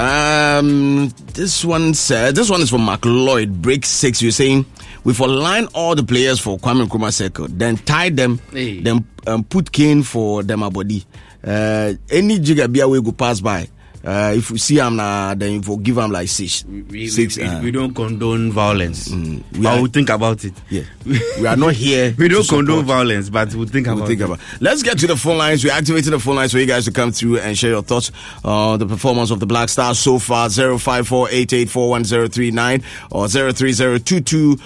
Um, 0.00 1.08
this 1.34 1.62
one 1.62 1.92
said, 1.92 2.34
this 2.34 2.48
one 2.48 2.62
is 2.62 2.70
from 2.70 2.80
Mark 2.80 3.04
Lloyd, 3.04 3.60
break 3.60 3.84
six. 3.84 4.22
You're 4.22 4.32
saying 4.32 4.64
we've 5.04 5.20
aligned 5.20 5.68
all 5.74 5.94
the 5.94 6.02
players 6.02 6.40
for 6.40 6.58
Kwame 6.58 6.86
Nkrumah 6.86 7.12
circle, 7.12 7.48
then 7.50 7.76
tie 7.76 8.08
them, 8.08 8.40
Hey. 8.50 8.80
then 8.80 9.04
um, 9.26 9.44
put 9.44 9.70
Kane 9.70 10.02
for 10.02 10.42
them 10.42 10.60
body. 10.70 11.04
Uh, 11.44 11.92
any 12.10 12.38
jigger 12.38 12.66
be 12.66 12.80
away 12.80 13.02
go 13.02 13.12
pass 13.12 13.40
by. 13.40 13.68
Uh, 14.02 14.32
if 14.34 14.50
we 14.50 14.56
see 14.58 14.78
him 14.78 14.96
now, 14.96 15.34
then 15.34 15.52
you 15.52 15.62
forgive 15.62 15.98
him 15.98 16.10
like 16.10 16.28
six. 16.28 16.64
We, 16.64 17.06
six. 17.08 17.36
we, 17.36 17.42
uh, 17.44 17.60
we 17.62 17.70
don't 17.70 17.92
condone 17.94 18.50
violence. 18.50 19.10
we 19.10 19.42
but 19.52 19.66
are- 19.66 19.82
we'll 19.82 19.90
think 19.90 20.08
about 20.08 20.42
it. 20.44 20.54
yeah, 20.70 20.84
we 21.04 21.46
are 21.46 21.56
not 21.56 21.74
here. 21.74 22.14
We 22.18 22.28
don't 22.28 22.48
condone 22.48 22.84
violence, 22.84 23.28
but 23.28 23.54
we'll 23.54 23.66
think 23.66 23.86
about 23.86 24.06
think 24.08 24.20
it. 24.20 24.24
about. 24.24 24.40
Let's 24.60 24.82
get 24.82 24.98
to 25.00 25.06
the 25.06 25.16
phone 25.16 25.36
lines. 25.38 25.62
We're 25.64 25.72
activating 25.72 26.12
the 26.12 26.18
phone 26.18 26.36
lines 26.36 26.52
for 26.52 26.58
you 26.58 26.66
guys 26.66 26.86
to 26.86 26.92
come 26.92 27.12
through 27.12 27.38
and 27.40 27.56
share 27.58 27.70
your 27.70 27.82
thoughts 27.82 28.10
on 28.44 28.78
the 28.78 28.86
performance 28.86 29.30
of 29.30 29.38
the 29.40 29.46
Black 29.46 29.68
Stars 29.68 29.98
so 29.98 30.18
far. 30.18 30.48
054 30.48 31.18
or 31.18 31.28
03022 31.28 32.86
or 33.10 33.28
03022 33.28 34.56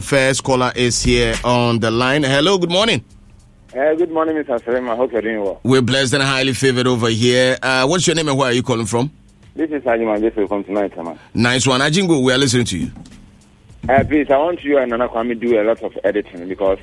First 0.00 0.42
caller 0.44 0.72
is 0.74 1.02
here 1.02 1.34
on 1.44 1.78
the 1.80 1.90
line. 1.90 2.22
Hello, 2.22 2.58
good 2.58 2.70
morning. 2.70 3.04
Uh, 3.76 3.94
good 3.94 4.10
morning, 4.10 4.34
Mr. 4.36 4.62
Salim. 4.64 4.88
I 4.88 4.96
hope 4.96 5.12
you're 5.12 5.20
doing 5.20 5.42
well. 5.42 5.60
We're 5.62 5.82
blessed 5.82 6.14
and 6.14 6.22
highly 6.22 6.54
favored 6.54 6.86
over 6.86 7.08
here. 7.08 7.58
Uh, 7.62 7.86
what's 7.86 8.06
your 8.06 8.16
name 8.16 8.28
and 8.28 8.38
where 8.38 8.48
are 8.48 8.52
you 8.52 8.62
calling 8.62 8.86
from? 8.86 9.10
This 9.54 9.70
is 9.70 9.82
Ajima 9.82 10.18
Jesse 10.20 10.46
from 10.46 10.64
tonight, 10.64 10.96
man. 11.02 11.18
Nice 11.34 11.66
one. 11.66 11.80
Ajingo, 11.80 12.22
we 12.22 12.32
are 12.32 12.38
listening 12.38 12.64
to 12.66 12.78
you. 12.78 12.90
Uh, 13.88 14.02
please, 14.04 14.30
I 14.30 14.38
want 14.38 14.62
you 14.64 14.78
and 14.78 14.90
Nana 14.90 15.08
Kwame 15.08 15.38
do 15.38 15.60
a 15.60 15.64
lot 15.64 15.82
of 15.82 15.96
editing 16.04 16.48
because 16.48 16.78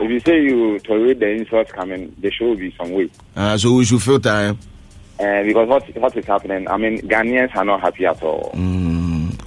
if 0.00 0.10
you 0.10 0.18
say 0.20 0.42
you 0.42 0.78
tolerate 0.80 1.20
the 1.20 1.28
insults 1.30 1.70
coming, 1.72 2.14
the 2.18 2.30
show 2.32 2.46
will 2.46 2.56
be 2.56 2.74
some 2.76 2.90
way. 2.92 3.10
Uh, 3.36 3.56
so 3.56 3.74
we 3.74 3.84
should 3.84 4.02
filter. 4.02 4.28
eh? 4.28 4.54
Uh, 5.24 5.44
because 5.44 5.68
what 5.68 5.96
what 5.96 6.16
is 6.16 6.24
happening? 6.24 6.66
I 6.68 6.76
mean, 6.76 6.98
Ghanaians 7.02 7.54
are 7.54 7.64
not 7.64 7.80
happy 7.80 8.06
at 8.06 8.20
all. 8.22 8.50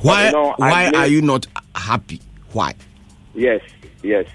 Why, 0.02 0.28
you 0.28 0.32
know, 0.32 0.56
I 0.62 0.92
why 0.92 0.92
are 0.96 1.08
you 1.08 1.22
not 1.22 1.46
happy? 1.76 2.22
Why? 2.54 2.74
Yes, 3.36 3.62
yes. 4.04 4.26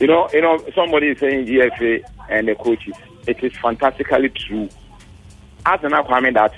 You 0.00 0.06
know, 0.06 0.30
you 0.32 0.40
know, 0.40 0.58
somebody 0.74 1.08
is 1.08 1.18
saying 1.18 1.44
GFA 1.44 2.02
and 2.30 2.48
the 2.48 2.54
coaches. 2.54 2.94
It 3.26 3.44
is 3.44 3.52
fantastically 3.58 4.30
true. 4.30 4.66
As 5.66 5.80
an 5.84 5.90
Kwame 5.90 6.32
that 6.32 6.54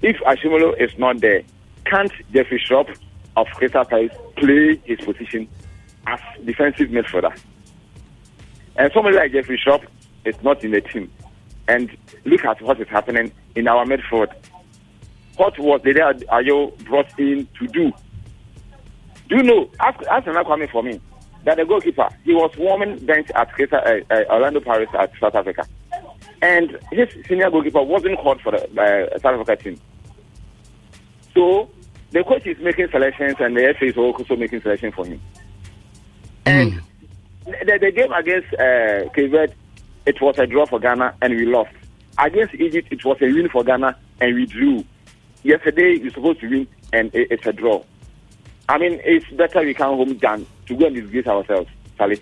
if 0.00 0.16
Ashimeru 0.18 0.80
is 0.80 0.96
not 0.96 1.20
there, 1.20 1.42
can't 1.86 2.12
Jeffrey 2.32 2.62
Schlupp 2.64 2.96
of 3.36 3.48
Crystal 3.54 3.84
Palace 3.84 4.12
play 4.36 4.80
his 4.84 5.00
position 5.00 5.48
as 6.06 6.20
defensive 6.44 6.88
midfielder? 6.90 7.36
And 8.76 8.92
somebody 8.92 9.16
like 9.16 9.32
Jeffrey 9.32 9.60
Schlupp 9.66 9.84
is 10.24 10.40
not 10.44 10.62
in 10.62 10.70
the 10.70 10.80
team. 10.80 11.10
And 11.66 11.90
look 12.24 12.44
at 12.44 12.62
what 12.62 12.80
is 12.80 12.86
happening 12.86 13.32
in 13.56 13.66
our 13.66 13.84
midfield. 13.84 14.32
What 15.36 15.58
was 15.58 15.80
the 15.82 15.94
Ayo 16.30 16.78
brought 16.84 17.18
in 17.18 17.48
to 17.58 17.66
do? 17.66 17.92
Do 19.28 19.36
you 19.36 19.42
know? 19.42 19.68
Ask, 19.80 20.00
ask 20.06 20.26
Nana 20.26 20.44
Kwame 20.44 20.70
for 20.70 20.84
me 20.84 21.00
that 21.44 21.56
the 21.56 21.64
goalkeeper 21.64 22.08
he 22.24 22.34
was 22.34 22.50
warming 22.56 22.98
bench 23.04 23.30
at 23.34 23.48
uh, 23.72 23.76
uh, 23.76 24.24
Orlando 24.30 24.60
Pirates 24.60 24.92
at 24.98 25.12
South 25.20 25.34
Africa, 25.34 25.66
and 26.42 26.78
his 26.90 27.08
senior 27.26 27.50
goalkeeper 27.50 27.82
wasn't 27.82 28.18
called 28.18 28.40
for 28.40 28.52
the 28.52 28.62
uh, 28.80 29.18
South 29.18 29.40
Africa 29.40 29.56
team. 29.56 29.80
So 31.34 31.70
the 32.10 32.22
coach 32.24 32.46
is 32.46 32.58
making 32.58 32.88
selections, 32.90 33.36
and 33.40 33.56
the 33.56 33.74
FA 33.78 33.86
is 33.86 33.96
also 33.96 34.36
making 34.36 34.62
selections 34.62 34.94
for 34.94 35.04
him. 35.04 35.20
And 36.46 36.80
the, 37.44 37.78
the 37.80 37.90
game 37.90 38.12
against 38.12 38.52
uh, 38.54 39.08
it 40.06 40.20
was 40.20 40.38
a 40.38 40.46
draw 40.46 40.66
for 40.66 40.78
Ghana, 40.78 41.16
and 41.22 41.34
we 41.34 41.46
lost. 41.46 41.72
Against 42.18 42.54
Egypt, 42.54 42.88
it 42.90 43.04
was 43.04 43.16
a 43.20 43.32
win 43.32 43.48
for 43.48 43.64
Ghana, 43.64 43.96
and 44.20 44.34
we 44.34 44.46
drew. 44.46 44.84
Yesterday, 45.42 45.98
you're 46.00 46.12
supposed 46.12 46.40
to 46.40 46.48
win, 46.48 46.66
and 46.92 47.14
it, 47.14 47.28
it's 47.30 47.46
a 47.46 47.52
draw. 47.52 47.82
I 48.68 48.78
mean, 48.78 49.00
it's 49.04 49.26
better 49.30 49.60
we 49.60 49.74
come 49.74 49.96
home 49.96 50.18
than 50.18 50.46
to 50.66 50.76
go 50.76 50.86
and 50.86 50.94
disgrace 50.94 51.26
ourselves, 51.26 51.68
Sally. 51.98 52.20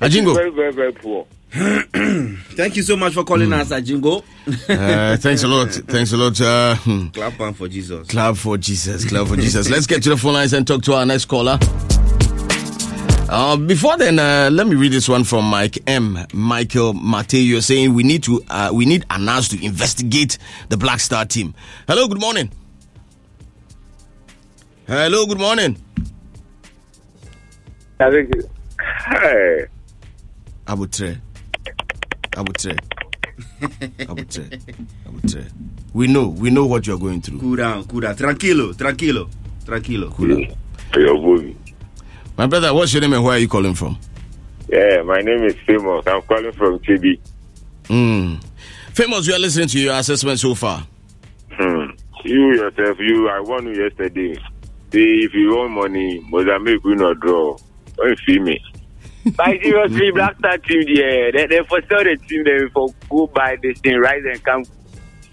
Ajingo. 0.00 0.34
Very, 0.34 0.50
very, 0.50 0.72
very 0.72 0.92
poor. 0.92 1.26
Thank 1.50 2.76
you 2.76 2.82
so 2.82 2.96
much 2.96 3.14
for 3.14 3.24
calling 3.24 3.52
us, 3.52 3.70
Ajingo. 3.70 4.22
Uh, 4.68 5.16
thanks 5.16 5.42
a 5.42 5.48
lot. 5.48 5.68
Thanks 5.88 6.12
a 6.12 6.16
lot. 6.16 6.38
Uh, 6.40 6.74
hmm. 6.76 7.06
Clap 7.08 7.40
on 7.40 7.54
for 7.54 7.68
Jesus. 7.68 8.06
Clap 8.08 8.36
for 8.36 8.58
Jesus. 8.58 9.04
Clap 9.06 9.26
for 9.28 9.36
Jesus. 9.36 9.70
Let's 9.70 9.86
get 9.86 10.02
to 10.02 10.10
the 10.10 10.16
phone 10.16 10.34
lines 10.34 10.52
and 10.52 10.66
talk 10.66 10.82
to 10.82 10.94
our 10.94 11.06
next 11.06 11.26
caller. 11.26 11.58
Uh, 13.28 13.56
before 13.56 13.96
then, 13.96 14.18
uh, 14.18 14.50
let 14.52 14.66
me 14.66 14.76
read 14.76 14.92
this 14.92 15.08
one 15.08 15.24
from 15.24 15.46
Mike 15.46 15.78
M. 15.88 16.18
Michael 16.32 16.92
Mateo. 16.92 17.40
You're 17.40 17.60
saying 17.62 17.94
we 17.94 18.02
need 18.02 18.22
to, 18.24 18.42
uh, 18.48 18.70
we 18.72 18.84
need 18.84 19.04
Anas 19.10 19.48
to 19.48 19.64
investigate 19.64 20.38
the 20.68 20.76
Black 20.76 21.00
Star 21.00 21.24
team. 21.24 21.54
Hello, 21.88 22.06
good 22.06 22.20
morning. 22.20 22.50
Hello, 24.86 25.26
good 25.26 25.38
morning. 25.40 25.76
I 27.98 28.08
think, 28.08 28.30
hey, 29.08 29.66
Abutre. 30.66 31.18
Abutre. 32.30 32.78
Abutre. 34.06 34.60
Abutre. 35.04 35.52
We 35.92 36.06
know, 36.06 36.28
we 36.28 36.50
know 36.50 36.66
what 36.66 36.86
you're 36.86 36.98
going 37.00 37.20
through. 37.20 37.40
Cool 37.40 37.56
down, 37.56 37.82
cool 37.88 37.98
down. 37.98 38.14
Tranquilo, 38.14 38.74
tranquilo, 38.74 39.28
tranquilo. 39.64 40.56
Your 40.94 41.20
movie. 41.20 41.56
My 42.36 42.46
brother, 42.46 42.72
what's 42.72 42.92
your 42.92 43.00
name 43.00 43.14
and 43.14 43.24
where 43.24 43.34
are 43.34 43.38
you 43.40 43.48
calling 43.48 43.74
from? 43.74 43.98
Yeah, 44.68 45.02
my 45.02 45.18
name 45.18 45.42
is 45.42 45.56
Famous. 45.66 46.06
I'm 46.06 46.22
calling 46.22 46.52
from 46.52 46.78
TB. 46.78 47.18
Mm. 47.86 48.44
Famous, 48.92 49.26
you 49.26 49.34
are 49.34 49.38
listening 49.40 49.66
to 49.66 49.80
your 49.80 49.94
assessment 49.94 50.38
so 50.38 50.54
far. 50.54 50.86
Hmm. 51.50 51.86
You 52.24 52.54
yourself, 52.54 52.98
you, 53.00 53.28
I 53.28 53.40
won 53.40 53.66
you 53.66 53.82
yesterday. 53.84 54.38
See, 54.92 55.24
if 55.24 55.34
you 55.34 55.56
want 55.56 55.72
money, 55.72 56.20
Mozambique 56.28 56.84
will 56.84 56.96
not 56.96 57.20
draw. 57.20 57.56
Don't 57.96 58.18
see 58.26 58.38
me? 58.38 58.60
But 59.36 59.46
seriously, 59.60 60.12
Black 60.12 60.38
Star 60.38 60.56
team, 60.58 60.84
yeah, 60.86 61.30
they, 61.32 61.46
they 61.48 61.60
for 61.68 61.80
sure 61.82 62.04
the 62.04 62.16
team 62.28 62.44
they 62.44 62.68
for 62.72 62.88
go 63.10 63.26
buy 63.26 63.56
this 63.60 63.80
thing, 63.80 63.96
rise 63.98 64.22
and 64.24 64.42
come, 64.44 64.62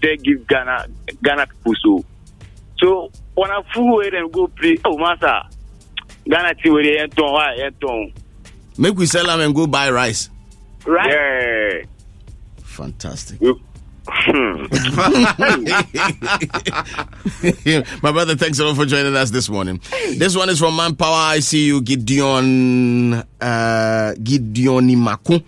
they 0.02 0.16
give 0.16 0.46
Ghana 0.48 0.88
Ghana 1.22 1.46
people 1.46 1.74
so. 1.80 2.04
So 2.78 3.10
when 3.34 3.52
I 3.52 3.62
fool 3.72 3.98
with 3.98 4.10
them 4.10 4.30
go 4.32 4.48
play, 4.48 4.78
oh 4.84 4.98
master, 4.98 5.40
Ghana 6.28 6.54
team 6.56 6.74
with 6.74 6.84
the 6.86 6.98
end 6.98 7.12
why 7.16 7.54
end 7.56 8.12
Make 8.76 8.96
we 8.96 9.06
sell 9.06 9.26
them 9.26 9.40
and 9.40 9.54
go 9.54 9.68
buy 9.68 9.90
rice. 9.90 10.28
right? 10.84 11.10
Yeah. 11.12 11.82
Fantastic. 12.64 13.40
We- 13.40 13.60
Hmm. 14.06 14.66
My 18.02 18.12
brother, 18.12 18.36
thanks 18.36 18.58
a 18.58 18.64
lot 18.64 18.76
for 18.76 18.84
joining 18.84 19.16
us 19.16 19.30
this 19.30 19.48
morning. 19.48 19.80
This 20.16 20.36
one 20.36 20.50
is 20.50 20.58
from 20.58 20.76
Manpower. 20.76 21.36
ICU 21.36 21.82
Gideon 21.84 23.14
uh, 23.40 24.14
Gideon 24.22 24.88
Imaku. 24.88 25.42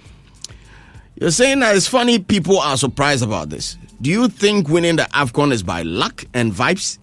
You're 1.16 1.30
saying 1.30 1.60
that 1.60 1.76
it's 1.76 1.86
funny 1.86 2.18
people 2.18 2.58
are 2.58 2.76
surprised 2.76 3.22
about 3.22 3.50
this. 3.50 3.76
Do 4.00 4.10
you 4.10 4.28
think 4.28 4.68
winning 4.68 4.96
the 4.96 5.04
AFCON 5.04 5.52
is 5.52 5.62
by 5.62 5.82
luck 5.82 6.24
and 6.34 6.52
vibes? 6.52 6.98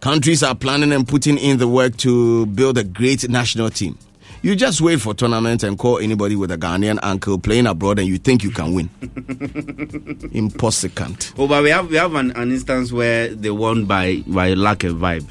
Countries 0.00 0.42
are 0.42 0.54
planning 0.56 0.92
and 0.92 1.06
putting 1.06 1.38
in 1.38 1.58
the 1.58 1.68
work 1.68 1.96
to 1.98 2.46
build 2.46 2.78
a 2.78 2.84
great 2.84 3.28
national 3.28 3.70
team. 3.70 3.96
You 4.42 4.56
just 4.56 4.80
wait 4.80 5.00
for 5.00 5.14
tournament 5.14 5.62
and 5.62 5.78
call 5.78 5.98
anybody 5.98 6.34
with 6.34 6.50
a 6.50 6.58
Ghanaian 6.58 6.98
uncle 7.02 7.38
playing 7.38 7.66
abroad 7.68 8.00
and 8.00 8.08
you 8.08 8.18
think 8.18 8.42
you 8.42 8.50
can 8.50 8.74
win. 8.74 8.90
Impossible. 10.32 11.16
Oh, 11.38 11.46
but 11.46 11.62
we 11.62 11.70
have 11.70 11.88
we 11.88 11.96
have 11.96 12.14
an, 12.16 12.32
an 12.32 12.50
instance 12.50 12.90
where 12.92 13.28
they 13.28 13.50
won 13.52 13.84
by 13.84 14.22
by 14.26 14.54
lack 14.54 14.82
of 14.82 14.96
vibe, 14.96 15.28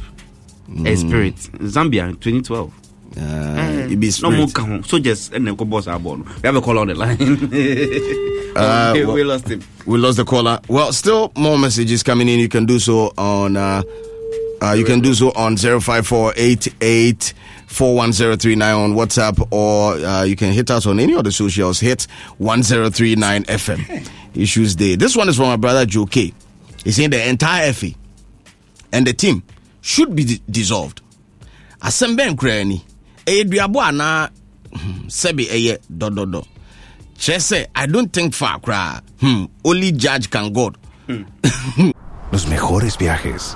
a 0.85 0.95
spirit. 0.95 1.35
Zambia, 1.35 2.11
2012. 2.21 2.73
Uh, 3.17 3.87
it 3.91 3.99
be 3.99 4.09
no 4.21 4.31
more 4.31 4.47
come 4.47 4.81
soldiers 4.85 5.29
and 5.33 5.45
then 5.45 5.55
boss 5.55 5.87
our 5.87 5.99
ball. 5.99 6.15
We 6.17 6.41
have 6.45 6.55
a 6.55 6.61
call 6.61 6.79
on 6.79 6.87
the 6.87 6.95
line. 6.95 8.27
Uh, 8.53 8.91
we, 8.93 9.05
well- 9.05 9.15
we 9.15 9.23
lost 9.23 9.47
him. 9.47 9.63
We 9.85 9.97
lost 9.97 10.17
the 10.17 10.25
caller. 10.25 10.59
Well, 10.67 10.91
still 10.91 11.31
more 11.37 11.57
messages 11.57 12.03
coming 12.03 12.27
in. 12.27 12.37
You 12.37 12.49
can 12.49 12.65
do 12.65 12.79
so 12.79 13.13
on. 13.17 13.55
Uh, 14.61 14.73
you 14.73 14.85
can 14.85 14.99
do 14.99 15.13
so 15.13 15.31
on 15.31 15.57
05488 15.57 17.33
410339 17.67 18.75
on 18.75 18.93
WhatsApp, 18.93 19.47
or 19.51 19.93
uh, 19.93 20.23
you 20.23 20.35
can 20.35 20.51
hit 20.51 20.69
us 20.69 20.85
on 20.85 20.99
any 20.99 21.13
of 21.15 21.23
the 21.23 21.31
socials. 21.31 21.79
Hit 21.79 22.03
1039 22.37 23.43
FM. 23.45 24.07
Issues 24.35 24.75
Day. 24.75 24.95
This 24.95 25.15
one 25.15 25.27
is 25.29 25.35
from 25.37 25.47
my 25.47 25.55
brother 25.57 25.85
Joe 25.85 26.05
K. 26.05 26.33
He's 26.83 26.95
saying 26.95 27.09
the 27.09 27.27
entire 27.27 27.73
FA 27.73 27.87
and 28.91 29.05
the 29.07 29.13
team 29.13 29.43
should 29.81 30.15
be 30.15 30.23
di- 30.25 30.41
dissolved. 30.49 31.01
asɛm 31.81 32.15
bɛn 32.17 32.35
koraa 32.37 32.63
ni 32.67 32.77
ɛyɛ 33.25 33.43
duabo 33.49 33.81
anaa 33.81 34.29
hmm, 34.73 35.07
sɛbe 35.07 35.47
ɛyɛ 35.49 35.77
dɔdɔdɔ 35.91 36.45
kyerɛ 37.17 37.39
sɛ 37.49 37.65
i 37.73 37.85
don't 37.87 38.13
think 38.13 38.35
far 38.35 38.59
koraa 38.59 39.01
hmm, 39.19 39.45
only 39.65 39.91
judge 39.91 40.29
can 40.29 40.53
god 40.53 40.77
Los 42.31 42.45
mejores 42.45 42.97
viajes 42.97 43.55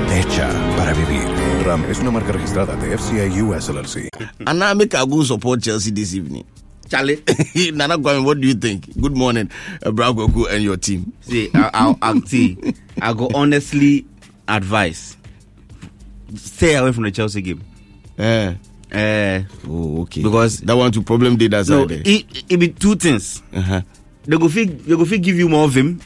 Hecha 0.11 0.49
para 0.77 0.93
vivir. 0.93 1.23
RAM 1.65 1.85
es 1.89 1.99
una 1.99 2.11
marca 2.11 2.31
registrada 2.31 2.75
de 2.75 2.97
FCA 2.97 3.25
US 3.43 3.69
LLC. 3.69 4.09
anaa 4.45 4.75
make 4.75 4.97
i 4.97 5.05
go 5.05 5.23
support 5.23 5.61
chelsea 5.63 5.91
this 5.91 6.13
evening 6.13 6.43
Charlie, 6.89 7.21
nana 7.73 7.97
kwame 7.97 8.25
what 8.25 8.39
do 8.39 8.47
you 8.47 8.53
think 8.55 8.83
good 8.99 9.15
morning 9.15 9.49
uh, 9.85 9.91
Brown 9.91 10.15
Kwaku 10.15 10.47
and 10.53 10.63
your 10.63 10.75
team 10.77 11.05
see, 11.21 11.49
I, 11.53 11.69
I'll, 11.73 11.97
I'll 12.01 12.21
see. 12.25 12.57
I 13.01 13.13
go 13.13 13.29
honestly 13.33 14.05
advise 14.47 15.15
stay 16.35 16.75
away 16.75 16.91
from 16.91 17.03
the 17.05 17.11
Chelsea 17.11 17.41
game. 17.41 17.61
eh. 18.17 18.53
Uh, 18.93 19.43
oh, 19.69 20.01
okay 20.01 20.21
Because- 20.21 20.59
that 20.61 20.75
one 20.75 20.91
to 20.91 21.01
problem 21.01 21.37
did 21.37 21.51
that 21.51 21.69
no, 21.69 21.87
it, 21.89 22.43
it 22.49 22.57
be 22.57 22.67
two 22.69 22.95
things. 22.95 23.41
uh-huh. 23.53 23.81
They 24.25 24.37
go 24.37 24.49
fit, 24.49 24.85
they 24.85 24.95
go 24.97 25.05
fit 25.05 25.21
give 25.21 25.37
you 25.37 25.47
more 25.47 25.67
vim, 25.69 25.99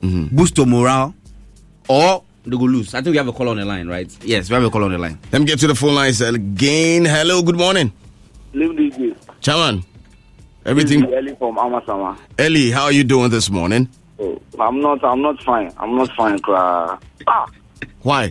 boost 0.00 0.56
your 0.56 0.66
morale, 0.66 1.14
or 1.86 2.24
they 2.44 2.50
go 2.56 2.64
lose. 2.64 2.94
I 2.94 3.02
think 3.02 3.12
we 3.12 3.16
have 3.18 3.28
a 3.28 3.32
call 3.32 3.48
on 3.48 3.56
the 3.58 3.64
line, 3.64 3.88
right? 3.88 4.10
Yes, 4.24 4.48
we 4.48 4.54
have 4.54 4.64
a 4.64 4.70
call 4.70 4.84
on 4.84 4.92
the 4.92 4.98
line. 4.98 5.18
let 5.32 5.40
me 5.40 5.46
get 5.46 5.58
to 5.60 5.66
the 5.66 5.74
phone 5.74 5.94
lines 5.94 6.20
again 6.20 7.04
hello 7.04 7.42
good 7.42 7.56
morning 7.56 7.92
Leave 8.52 8.76
the 8.76 8.90
game. 8.90 9.84
everything 10.66 11.04
early 11.12 11.34
from 11.36 11.56
Amasama. 11.56 12.16
ellie 12.38 12.70
how 12.70 12.84
are 12.84 12.92
you 12.92 13.04
doing 13.04 13.30
this 13.30 13.50
morning 13.50 13.88
Oh, 14.22 14.38
I'm 14.60 14.82
not. 14.82 15.02
I'm 15.02 15.22
not 15.22 15.42
fine. 15.42 15.72
I'm 15.78 15.96
not 15.96 16.12
fine. 16.14 16.38
Cry. 16.40 16.98
Ah, 17.26 17.46
why 18.02 18.30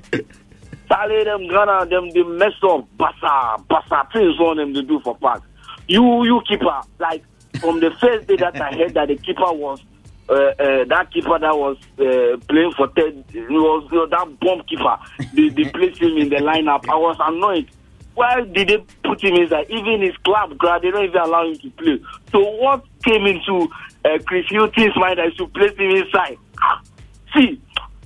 Charlie, 0.87 1.23
them 1.23 1.47
Ghana, 1.47 1.87
them 1.87 2.11
they 2.11 2.21
mess 2.21 2.53
up. 2.61 2.85
Bassa, 2.99 3.57
bassa 3.67 4.07
things 4.13 4.39
on 4.39 4.57
them 4.57 4.73
they 4.73 4.83
do 4.83 4.99
for 4.99 5.15
park. 5.17 5.41
You, 5.87 6.23
you 6.25 6.41
keeper. 6.47 6.79
Like 6.99 7.23
from 7.59 7.79
the 7.79 7.89
first 7.99 8.27
day 8.27 8.35
that 8.35 8.61
I 8.61 8.71
heard 8.75 8.93
that 8.93 9.07
the 9.07 9.15
keeper 9.15 9.51
was. 9.51 9.81
Uh, 10.29 10.53
uh, 10.59 10.85
that 10.85 11.09
keeper 11.11 11.39
that 11.39 11.57
was 11.57 11.75
uh, 11.97 12.37
playing 12.47 12.71
for 12.77 12.87
Ted 12.89 13.25
it 13.33 13.49
was 13.49 13.87
you 13.91 13.97
know, 13.97 14.05
that 14.05 14.39
bomb 14.39 14.61
keeper. 14.63 14.97
They, 15.33 15.49
they 15.49 15.69
placed 15.73 15.99
him 16.01 16.17
in 16.17 16.29
the 16.29 16.35
lineup. 16.35 16.87
I 16.87 16.95
was 16.95 17.17
annoyed. 17.19 17.67
Why 18.13 18.41
did 18.41 18.67
they 18.67 18.77
put 19.03 19.23
him 19.23 19.35
inside? 19.35 19.67
Even 19.69 20.01
his 20.01 20.15
club, 20.17 20.57
crowd, 20.57 20.81
they 20.83 20.91
don't 20.91 21.05
even 21.05 21.21
allow 21.21 21.47
him 21.47 21.57
to 21.59 21.69
play. 21.71 21.99
So 22.31 22.39
what 22.39 22.85
came 23.03 23.25
into 23.25 23.69
uh, 24.05 24.19
Chris 24.25 24.45
Hughton's 24.49 24.95
mind 24.97 25.17
that 25.19 25.29
he 25.29 25.35
should 25.35 25.53
place 25.53 25.71
him 25.77 25.91
inside? 25.91 26.37
Ah, 26.61 26.81
see, 27.33 27.61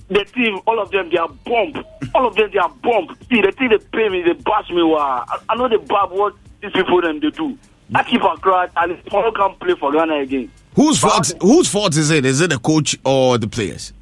the 0.08 0.24
team, 0.24 0.60
all 0.66 0.80
of 0.80 0.90
them, 0.90 1.10
they 1.10 1.16
are 1.16 1.28
bomb. 1.28 1.84
All 2.14 2.28
of 2.28 2.36
them, 2.36 2.48
they 2.52 2.58
are 2.58 2.70
bomb. 2.82 3.08
See, 3.28 3.42
the 3.42 3.52
thing 3.52 3.70
they 3.70 3.78
pay 3.78 4.08
me, 4.08 4.22
they 4.22 4.34
bash 4.34 4.70
me. 4.70 4.82
Wow. 4.82 5.24
I, 5.28 5.38
I 5.48 5.56
know 5.56 5.68
the 5.68 5.78
bad 5.78 6.10
what 6.10 6.34
these 6.62 6.72
people 6.72 7.00
them 7.00 7.20
they 7.20 7.30
do. 7.30 7.58
I 7.94 8.02
keep 8.02 8.22
a 8.22 8.36
crowd 8.36 8.70
and 8.76 9.04
tomorrow 9.04 9.30
can't 9.32 9.58
play 9.60 9.74
for 9.74 9.92
Ghana 9.92 10.20
again. 10.20 10.50
Whose 10.74 10.98
fault 10.98 11.32
whose 11.40 11.68
fault 11.68 11.96
is 11.96 12.10
it 12.10 12.24
is 12.24 12.40
it 12.40 12.50
the 12.50 12.58
coach 12.58 12.96
or 13.04 13.38
the 13.38 13.46
players 13.48 13.92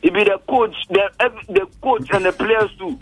It 0.00 0.14
be 0.14 0.22
the 0.24 0.38
coach, 0.48 0.76
the 0.90 1.10
the 1.48 1.66
coach 1.82 2.08
and 2.12 2.24
the 2.24 2.32
players 2.32 2.70
too. 2.78 2.98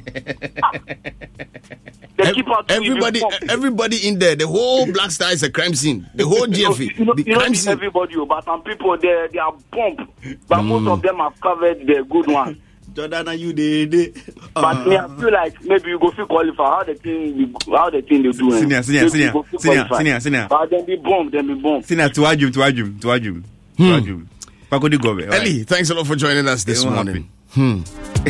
The 2.16 2.32
keeper 2.32 2.56
too. 2.66 2.74
everybody 2.74 3.20
everybody 3.50 4.08
in 4.08 4.18
there 4.18 4.34
the 4.34 4.46
whole 4.46 4.90
black 4.90 5.10
star 5.10 5.30
is 5.32 5.42
a 5.42 5.50
crime 5.50 5.74
scene 5.74 6.08
the 6.14 6.24
whole 6.24 6.46
know, 6.46 6.70
gfa 6.72 6.98
you 6.98 7.04
know, 7.04 7.12
the 7.12 7.22
you 7.24 7.34
know 7.34 7.40
crime 7.40 7.52
be 7.52 7.58
scene 7.58 7.72
everybody, 7.72 8.16
oh, 8.16 8.24
but 8.24 8.42
some 8.44 8.62
people 8.62 8.96
they 8.96 9.28
they 9.32 9.38
are 9.38 9.52
bomb. 9.70 10.08
But 10.48 10.62
most 10.62 10.84
mm. 10.84 10.92
of 10.92 11.02
them 11.02 11.16
have 11.18 11.38
covered 11.40 11.86
the 11.86 12.06
good 12.08 12.26
ones. 12.28 12.56
Jordan, 12.96 13.28
are 13.28 13.34
you 13.34 13.52
there? 13.52 14.10
But 14.54 14.86
me, 14.86 14.96
I 14.96 15.06
feel 15.20 15.32
like 15.32 15.62
maybe 15.62 15.90
you 15.90 15.98
go 15.98 16.10
feel 16.12 16.26
qualify 16.26 16.64
how 16.64 16.82
the 16.84 16.94
thing 16.94 17.54
how 17.70 17.90
the 17.90 18.00
thing 18.02 18.22
they 18.22 18.30
do. 18.32 18.54
eh. 18.54 18.60
Senior, 18.60 18.82
senior, 18.82 19.00
Maybe 19.02 19.10
senior, 19.10 19.26
you 19.26 19.32
go 19.32 19.42
feel 19.42 19.60
senior, 19.60 19.88
senior, 19.96 20.20
senior. 20.20 20.46
But 20.48 20.70
then 20.70 20.84
be 20.86 20.96
bomb, 20.96 21.30
then 21.30 21.46
be 21.46 21.54
bomb. 21.54 21.82
Sina 21.82 22.08
to 22.08 22.20
ajum, 22.22 22.52
to 22.54 22.58
ajum, 22.60 23.00
to 23.02 23.06
ajum, 23.08 23.42
to 23.76 23.82
ajum. 23.82 24.26
Pakodi 24.70 24.98
gobe. 24.98 25.30
ellie 25.32 25.62
thanks 25.64 25.90
a 25.90 25.94
lot 25.94 26.06
for 26.06 26.16
joining 26.16 26.48
us 26.48 26.64
this 26.64 26.84
morning 26.84 27.30
Hmm. 27.54 27.82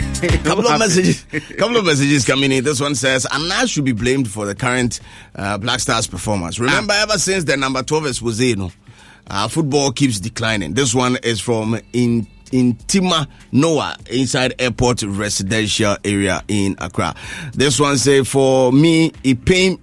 couple 0.45 0.69
of 0.69 0.79
messages 0.79 1.25
couple 1.59 1.79
of 1.79 1.85
messages 1.87 2.25
coming 2.27 2.53
in 2.53 2.63
this 2.63 2.81
one 2.81 2.95
says 2.95 3.27
Anna 3.33 3.67
should 3.67 3.85
be 3.87 3.93
blamed 3.93 4.31
for 4.31 4.45
the 4.47 4.55
current 4.55 5.01
uh, 5.35 5.57
black 5.59 5.81
stars 5.81 6.07
performance 6.07 6.61
remember 6.61 6.93
ever 6.95 7.19
since 7.19 7.45
the 7.45 7.57
number 7.57 7.83
12 7.83 8.07
expose 8.07 8.41
you 8.41 8.57
know, 8.57 8.71
uh, 9.29 9.49
football 9.49 9.91
keeps 9.91 10.21
declining 10.21 10.75
this 10.75 10.95
one 10.95 11.17
is 11.23 11.41
from 11.41 11.81
in 11.95 12.27
Intima 12.53 13.27
Noah 13.53 13.97
inside 14.11 14.55
airport 14.59 15.03
residential 15.03 15.97
area 16.05 16.43
in 16.49 16.75
Accra. 16.79 17.15
This 17.53 17.79
one 17.81 17.99
say 17.99 18.25
for 18.25 18.73
me 18.73 19.13
it 19.25 19.45
pain 19.45 19.79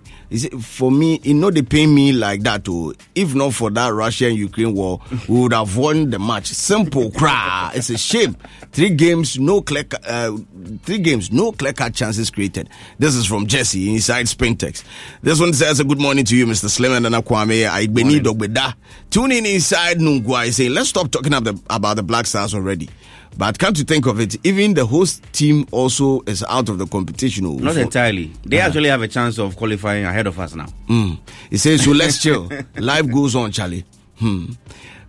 for 0.61 0.91
me 0.91 1.15
it 1.23 1.33
know 1.33 1.51
they 1.51 1.61
pay 1.61 1.85
me 1.85 2.11
like 2.11 2.41
that 2.41 2.63
too. 2.65 2.95
If 3.15 3.35
not 3.35 3.53
for 3.53 3.69
that 3.71 3.89
Russia 3.93 4.27
and 4.27 4.37
Ukraine 4.37 4.73
war, 4.73 4.99
we 5.27 5.39
would 5.39 5.53
have 5.53 5.77
won 5.77 6.09
the 6.09 6.19
match. 6.19 6.47
Simple 6.47 7.11
cry. 7.11 7.71
It's 7.75 7.89
a 7.89 7.97
shame. 7.97 8.35
Three 8.71 8.89
games, 8.89 9.39
no 9.39 9.61
clear 9.61 9.85
uh, 10.05 10.35
three 10.83 10.99
games, 10.99 11.31
no 11.31 11.51
clear 11.51 11.73
cut 11.73 11.93
chances 11.93 12.29
created. 12.31 12.69
This 12.97 13.15
is 13.15 13.25
from 13.25 13.47
Jesse 13.47 13.91
inside 13.93 14.25
Spintex. 14.25 14.83
This 15.21 15.39
one 15.39 15.53
says 15.53 15.79
a 15.79 15.83
good 15.83 16.01
morning 16.01 16.25
to 16.25 16.35
you, 16.35 16.45
Mr. 16.45 16.69
Slim 16.69 17.05
and 17.05 17.15
Kwame. 17.23 17.67
I. 17.69 18.73
Tune 19.09 19.31
in 19.31 19.45
inside 19.45 19.97
Nungwa. 19.97 20.51
Say 20.51 20.69
let's 20.69 20.89
stop 20.89 21.11
talking 21.11 21.33
about 21.33 21.43
the, 21.43 21.61
about 21.69 21.95
the 21.95 22.03
Black 22.03 22.25
Stars 22.25 22.53
already. 22.55 22.89
But 23.37 23.57
come 23.59 23.73
to 23.73 23.83
think 23.83 24.05
of 24.05 24.19
it, 24.19 24.35
even 24.45 24.73
the 24.73 24.85
host 24.85 25.23
team 25.33 25.65
also 25.71 26.21
is 26.27 26.43
out 26.47 26.69
of 26.69 26.77
the 26.77 26.85
competition. 26.87 27.45
oh, 27.45 27.55
Not 27.55 27.73
for- 27.73 27.79
entirely. 27.81 28.31
They 28.45 28.59
actually 28.59 28.89
have 28.89 29.01
a 29.01 29.07
chance 29.07 29.37
of 29.39 29.55
qualifying 29.55 30.05
ahead 30.05 30.27
of 30.27 30.39
us 30.39 30.55
now. 30.55 30.67
Mm. 30.89 31.19
He 31.49 31.57
says, 31.57 31.83
so 31.83 31.91
let's 31.91 32.21
chill. 32.21 32.49
Life 32.77 33.09
goes 33.11 33.35
on, 33.35 33.51
Charlie. 33.51 33.85
Hmm. 34.19 34.51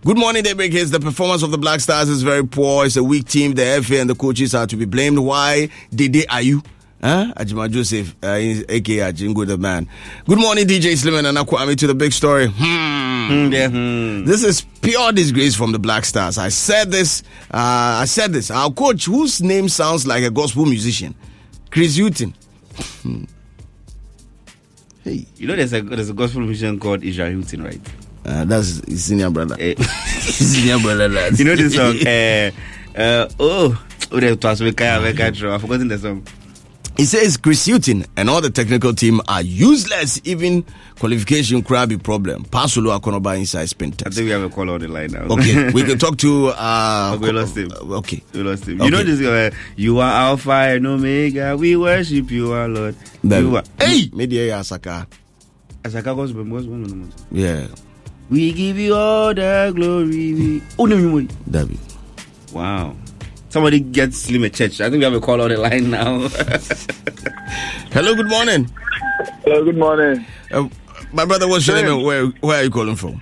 Good 0.03 0.17
morning, 0.17 0.43
Daybreak 0.43 0.71
Hits. 0.71 0.91
The 0.91 0.99
performance 0.99 1.41
of 1.41 1.49
the 1.51 1.57
Black 1.57 1.79
Stars 1.79 2.09
is 2.09 2.21
very 2.21 2.45
poor. 2.45 2.85
It's 2.85 2.95
a 2.95 3.03
weak 3.03 3.27
team. 3.27 3.53
The 3.55 3.81
FA 3.83 3.99
and 3.99 4.09
the 4.09 4.13
coaches 4.15 4.53
are 4.53 4.67
to 4.67 4.75
be 4.75 4.85
blamed. 4.85 5.17
Why 5.17 5.69
did 5.93 6.13
they 6.13 6.25
are 6.27 6.41
you? 6.43 6.61
Huh? 7.01 7.33
Ajima 7.35 7.69
Joseph, 7.69 8.15
uh, 8.23 8.27
aka 8.27 9.11
Ajingo 9.11 9.45
the 9.45 9.57
man. 9.57 9.87
Good 10.27 10.39
morning, 10.39 10.65
DJ 10.65 10.95
Slim 10.97 11.15
and 11.15 11.27
Anakwame 11.37 11.75
to 11.77 11.87
the 11.87 11.93
big 11.93 12.11
story. 12.13 12.47
Hmm. 12.47 12.95
Mm, 13.25 13.53
yeah, 13.53 13.67
hmm. 13.69 14.25
This 14.25 14.43
is 14.43 14.61
pure 14.81 15.11
disgrace 15.11 15.55
from 15.55 15.71
the 15.71 15.79
Black 15.79 16.05
Stars. 16.05 16.37
I 16.37 16.49
said 16.49 16.91
this. 16.91 17.21
Uh, 17.51 18.01
I 18.01 18.05
said 18.05 18.31
this. 18.33 18.49
Our 18.51 18.71
coach, 18.71 19.05
whose 19.05 19.41
name 19.41 19.67
sounds 19.69 20.05
like 20.07 20.23
a 20.23 20.29
gospel 20.31 20.65
musician, 20.65 21.15
Chris 21.71 21.97
Hughton. 21.97 22.33
hey, 25.03 25.25
You 25.37 25.47
know, 25.47 25.55
there's 25.55 25.73
a 25.73 25.81
there's 25.81 26.09
a 26.09 26.13
gospel 26.13 26.41
musician 26.41 26.79
called 26.79 27.03
Israel 27.03 27.33
Houghton, 27.33 27.63
right? 27.63 27.81
uh, 28.25 28.45
that's 28.45 28.77
his 28.87 29.03
senior 29.05 29.29
brother. 29.29 29.55
Eh, 29.59 29.75
senior 30.19 30.79
brother, 30.79 31.07
you 31.35 31.45
know 31.45 31.55
this 31.55 31.75
song? 31.75 31.95
uh, 32.07 32.51
uh, 32.99 33.29
oh, 33.39 33.83
oh, 34.11 34.19
the 34.19 34.37
was 34.41 34.61
we 34.61 34.71
can't 34.73 35.03
make 35.03 35.19
it 35.19 35.35
through. 35.35 35.51
I've 35.53 35.61
forgotten 35.61 35.87
the 35.87 35.97
song. 35.99 36.25
He 36.97 37.03
says 37.03 37.35
Chris 37.35 37.65
Hughton 37.67 38.05
and 38.15 38.29
all 38.29 38.39
the 38.39 38.49
technical 38.49 38.93
team 38.93 39.19
are 39.27 39.41
useless. 39.41 40.21
Even 40.23 40.63
qualification 40.97 41.61
crabby 41.61 41.97
problem. 41.97 42.45
Pasolo 42.45 42.97
Akonoba 42.97 43.37
inside 43.37 43.65
spin 43.67 43.93
I 44.05 44.09
think 44.09 44.25
we 44.25 44.29
have 44.29 44.43
a 44.43 44.49
call 44.49 44.69
on 44.69 44.79
the 44.79 44.87
line 44.87 45.11
now. 45.11 45.23
Okay, 45.23 45.71
we 45.71 45.83
can 45.89 45.97
talk 45.97 46.17
to. 46.19 46.47
Uh, 46.55 47.11
Okay, 47.15 47.25
we 47.25 47.31
lost 47.33 47.57
him. 47.57 47.71
uh, 47.71 47.97
Okay. 47.97 48.23
We 48.33 48.43
lost 48.43 48.65
him. 48.67 48.79
Okay. 48.79 48.85
You 48.85 48.91
know 48.91 49.03
this 49.03 49.19
guy? 49.19 49.57
You 49.75 49.99
are 49.99 50.09
Alpha 50.29 50.51
and 50.51 50.87
Omega. 50.87 51.57
We 51.57 51.75
worship 51.75 52.31
you, 52.31 52.53
our 52.53 52.69
Lord. 52.69 52.95
You 53.23 53.57
are. 53.57 53.63
Hey, 53.77 54.09
media 54.13 54.53
Asaka. 54.57 55.05
Asaka 55.83 56.15
gospel, 56.15 56.45
gospel, 56.45 56.75
no, 56.75 56.87
no, 56.87 56.95
no. 56.95 57.07
Yeah, 57.29 57.67
We 58.29 58.53
give 58.53 58.77
you 58.77 58.95
all 58.95 59.33
the 59.33 59.71
glory. 59.75 60.33
We... 60.33 60.61
Oh, 60.79 60.85
no. 60.85 61.21
David. 61.51 61.77
Wow. 62.53 62.95
Somebody 63.55 63.79
get 63.79 64.13
Slim 64.13 64.43
a 64.43 64.49
church. 64.49 64.81
I 64.81 64.89
think 64.89 64.99
we 64.99 65.05
have 65.05 65.13
a 65.13 65.21
call 65.21 65.39
on 65.41 65.47
the 65.47 65.55
line 65.55 65.89
now. 65.89 66.27
Hello, 67.93 68.13
good 68.13 68.27
morning. 68.27 68.69
Hello, 69.45 69.63
good 69.63 69.77
morning. 69.77 70.25
Uh, 70.51 70.67
my 71.13 71.23
brother, 71.23 71.47
what's 71.47 71.65
your 71.65 71.81
name 71.81 72.03
where, 72.03 72.25
where 72.41 72.59
are 72.59 72.63
you 72.65 72.69
calling 72.69 72.97
from? 72.97 73.21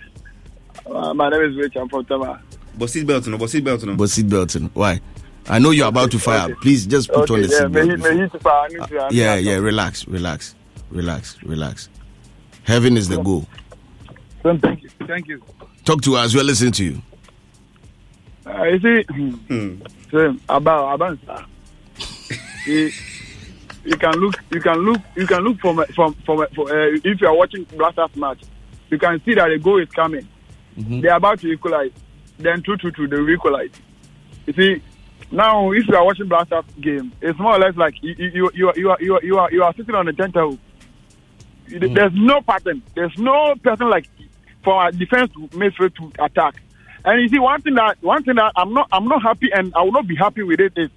Uh, 0.87 1.13
my 1.13 1.29
name 1.29 1.43
is 1.43 1.55
Rich. 1.55 1.75
I'm 1.75 1.87
from 1.87 2.03
Tama. 2.05 2.41
but 2.75 2.89
seat 2.89 3.05
belt, 3.05 3.27
no, 3.27 3.37
but 3.37 3.47
seat 3.51 3.63
belt, 3.63 3.83
no. 3.83 3.95
But 3.95 4.05
seatbelt. 4.05 4.71
Why? 4.73 5.01
I 5.47 5.59
know 5.59 5.69
you're 5.69 5.87
about 5.87 6.09
to 6.09 6.17
fire. 6.17 6.45
okay. 6.45 6.55
Please 6.63 6.87
just 6.87 7.09
put 7.09 7.29
on 7.29 7.43
the 7.43 7.47
yeah, 7.49 7.67
may 7.67 7.81
seatbelt. 7.81 8.01
may 8.17 8.23
he 8.23 8.29
super. 8.31 8.49
I 8.49 8.67
need 8.69 8.87
to. 8.87 8.99
I 9.01 9.09
need 9.09 9.15
Yeah, 9.15 9.35
yeah, 9.35 9.57
relax, 9.57 10.07
relax, 10.07 10.55
relax, 10.89 11.37
relax. 11.43 11.89
Heaven 12.63 12.97
is 12.97 13.07
the 13.07 13.21
goal. 13.21 13.45
Thank 14.41 14.81
you. 14.81 14.89
Thank 15.05 15.27
you. 15.27 15.43
Talk 15.85 16.01
to 16.01 16.15
us. 16.15 16.33
We're 16.33 16.43
listening 16.43 16.71
to 16.71 16.85
you. 16.85 17.01
Uh, 18.45 18.63
you 18.63 18.79
see, 18.79 19.79
so, 20.11 20.35
about 20.49 20.93
about 20.95 21.17
you, 22.65 22.91
you 23.85 23.97
can 23.97 24.13
look, 24.15 24.35
you 24.51 24.59
can 24.61 24.77
look, 24.79 25.01
you 25.15 25.25
can 25.27 25.43
look 25.43 25.59
from 25.59 25.83
from 25.95 26.13
from, 26.25 26.45
from 26.53 26.67
uh, 26.67 26.97
if 27.03 27.21
you 27.21 27.27
are 27.27 27.35
watching 27.35 27.63
Blasters 27.65 28.15
match, 28.15 28.41
you 28.89 28.97
can 28.97 29.21
see 29.23 29.33
that 29.35 29.47
the 29.47 29.59
goal 29.59 29.79
is 29.81 29.89
coming. 29.89 30.27
They 31.01 31.07
are 31.07 31.17
about 31.17 31.39
to 31.41 31.47
equalize. 31.51 31.91
Then 32.37 32.61
two 32.63 32.77
two 32.77 32.91
two, 32.91 33.07
they 33.07 33.17
will 33.17 33.29
equalize. 33.29 33.69
You 34.45 34.53
see, 34.53 34.81
now 35.31 35.71
if 35.71 35.87
you 35.87 35.95
are 35.95 36.03
watching 36.03 36.27
Blasters 36.27 36.65
game, 36.81 37.11
it's 37.21 37.39
more 37.39 37.55
or 37.55 37.59
less 37.59 37.75
like 37.77 37.95
you 38.01 38.13
you 38.17 38.51
you 38.53 38.67
are 38.69 38.73
you 38.75 38.89
are 38.91 38.97
you 38.99 39.13
are 39.15 39.23
you 39.23 39.37
are, 39.39 39.51
you 39.51 39.63
are 39.63 39.73
sitting 39.75 39.95
on 39.95 40.05
the 40.05 40.13
tentacle. 40.13 40.57
There's 41.67 42.11
no 42.13 42.41
pattern. 42.41 42.83
There's 42.93 43.17
no 43.17 43.55
pattern 43.63 43.89
like 43.89 44.07
for 44.63 44.73
our 44.73 44.91
defense 44.91 45.31
to 45.33 45.41
make 45.57 45.73
midfield 45.73 45.95
to 45.95 46.23
attack. 46.23 46.55
And 47.05 47.21
you 47.21 47.29
see, 47.29 47.39
one 47.39 47.61
thing 47.61 47.75
that 47.75 48.01
one 48.01 48.23
thing 48.23 48.35
that 48.35 48.53
I'm 48.55 48.73
not 48.73 48.87
I'm 48.91 49.05
not 49.07 49.21
happy 49.21 49.49
and 49.53 49.73
I 49.75 49.81
will 49.81 49.91
not 49.91 50.07
be 50.07 50.15
happy 50.15 50.43
with 50.43 50.59
it 50.59 50.73
is, 50.77 50.89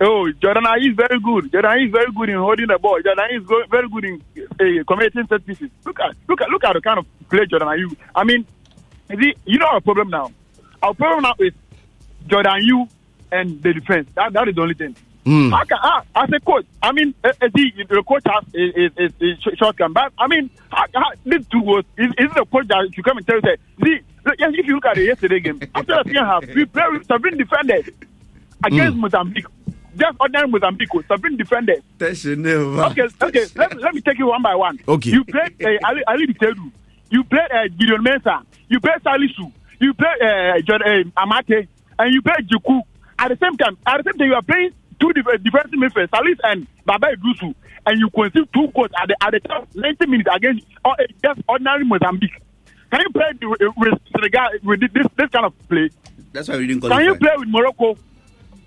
oh, 0.00 0.30
Jordan 0.32 0.64
is 0.80 0.94
very 0.94 1.18
good. 1.20 1.50
Jordan 1.50 1.82
is 1.82 1.90
very 1.90 2.12
good 2.12 2.28
in 2.28 2.36
holding 2.36 2.68
the 2.68 2.78
ball. 2.78 3.00
Jordan 3.02 3.26
is 3.32 3.44
go, 3.44 3.62
very 3.68 3.88
good 3.88 4.04
in 4.04 4.22
uh, 4.38 4.84
committing 4.86 5.26
set 5.26 5.44
pieces. 5.44 5.70
Look 5.84 5.98
at 6.00 6.14
look 6.28 6.40
at 6.40 6.48
look 6.48 6.64
at 6.64 6.74
the 6.74 6.80
kind 6.80 6.98
of 7.00 7.06
play 7.28 7.46
Jordan 7.46 7.68
Ayew. 7.68 7.96
I 8.14 8.22
mean, 8.22 8.46
you 9.10 9.20
see, 9.20 9.34
you 9.44 9.58
know 9.58 9.66
our 9.66 9.80
problem 9.80 10.10
now. 10.10 10.30
Our 10.82 10.94
problem 10.94 11.22
now 11.22 11.34
is 11.40 11.52
Jordan 12.28 12.52
Ayew 12.52 12.88
and 13.32 13.60
the 13.62 13.72
defense. 13.72 14.08
That 14.14 14.32
that 14.32 14.48
is 14.48 14.54
the 14.54 14.62
only 14.62 14.74
thing. 14.74 14.94
Hmm. 15.26 15.50
How 15.50 15.64
can, 15.64 15.78
ah, 15.82 16.02
as 16.14 16.30
a 16.32 16.38
coach, 16.38 16.66
I 16.80 16.92
mean, 16.92 17.12
uh, 17.24 17.32
the, 17.40 17.72
the 17.88 18.02
coach 18.06 18.22
has 18.26 18.44
a, 18.54 18.80
is, 18.80 18.92
is, 18.96 19.12
is 19.18 19.38
sh- 19.42 19.58
but 19.90 20.12
I 20.16 20.28
mean, 20.28 20.48
how, 20.70 20.84
how, 20.94 21.10
these 21.24 21.44
two 21.48 21.58
was 21.62 21.84
is, 21.98 22.12
is 22.16 22.30
the 22.36 22.46
coach 22.46 22.68
that 22.68 22.88
you 22.96 23.02
come 23.02 23.16
and 23.18 23.26
tell 23.26 23.34
you 23.34 23.42
say, 23.42 23.56
see, 23.82 23.98
yes, 24.38 24.52
if 24.54 24.64
you 24.66 24.76
look 24.76 24.86
at 24.86 24.94
the 24.94 25.02
yesterday 25.02 25.40
game, 25.40 25.60
after 25.74 25.94
the 25.96 26.02
second 26.06 26.24
half, 26.24 26.46
we 26.54 26.64
played 26.64 26.92
with 26.92 27.06
seven 27.08 27.36
defenders 27.36 27.86
against 28.64 28.96
Mozambique, 28.98 29.46
just 29.96 30.16
ordinary 30.20 30.46
Mozambique, 30.46 30.90
seven 31.08 31.36
defenders. 31.36 31.80
Okay, 32.92 33.08
okay, 33.20 33.46
let, 33.56 33.76
let 33.80 33.94
me 33.94 34.00
take 34.02 34.18
you 34.18 34.28
one 34.28 34.42
by 34.42 34.54
one. 34.54 34.78
Okay. 34.86 35.10
You 35.10 35.24
played 35.24 35.60
uh, 35.60 35.88
Ali, 35.88 36.02
Ali 36.06 36.26
Bitedu, 36.28 36.70
you 37.10 37.24
played 37.24 37.50
uh, 37.52 37.66
Gideon 37.76 38.04
Mensah, 38.04 38.44
you 38.68 38.78
played 38.78 39.02
Salisu, 39.02 39.50
you 39.80 39.92
played 39.92 40.22
uh, 40.22 40.60
John, 40.60 40.82
uh, 40.82 41.02
Amartey, 41.26 41.66
and 41.98 42.14
you 42.14 42.22
played 42.22 42.46
Djiku. 42.48 42.82
At 43.18 43.28
the 43.30 43.38
same 43.42 43.56
time, 43.56 43.76
at 43.86 44.04
the 44.04 44.10
same 44.12 44.18
time, 44.20 44.28
you 44.28 44.34
are 44.34 44.42
playing 44.42 44.70
two 45.00 45.12
def- 45.12 45.42
defensive 45.42 45.78
midfielders, 45.78 46.10
Salis 46.10 46.38
and 46.44 46.66
Baba 46.84 47.08
Iddrisu, 47.08 47.54
and 47.86 47.98
you 48.00 48.08
concede 48.10 48.48
two 48.52 48.68
goals 48.74 48.90
at 49.00 49.08
the 49.08 49.16
at 49.22 49.30
the 49.32 49.40
top 49.40 49.68
90 49.74 50.06
minutes 50.06 50.30
against 50.34 50.66
uh, 50.84 50.94
just 51.24 51.40
ordinary 51.48 51.84
Mozambique. 51.84 52.40
Can 52.90 53.00
you 53.00 53.10
play 53.10 53.32
the- 53.40 53.48
with, 53.48 53.60
with, 53.76 54.22
regard- 54.22 54.60
with 54.64 54.80
this 54.80 55.06
this 55.16 55.30
kind 55.30 55.46
of 55.46 55.68
play? 55.68 55.90
That's 56.32 56.48
why 56.48 56.56
we 56.58 56.66
didn't 56.66 56.82
Can 56.82 57.04
you 57.04 57.14
play 57.16 57.32
with 57.36 57.48
Morocco? 57.48 57.96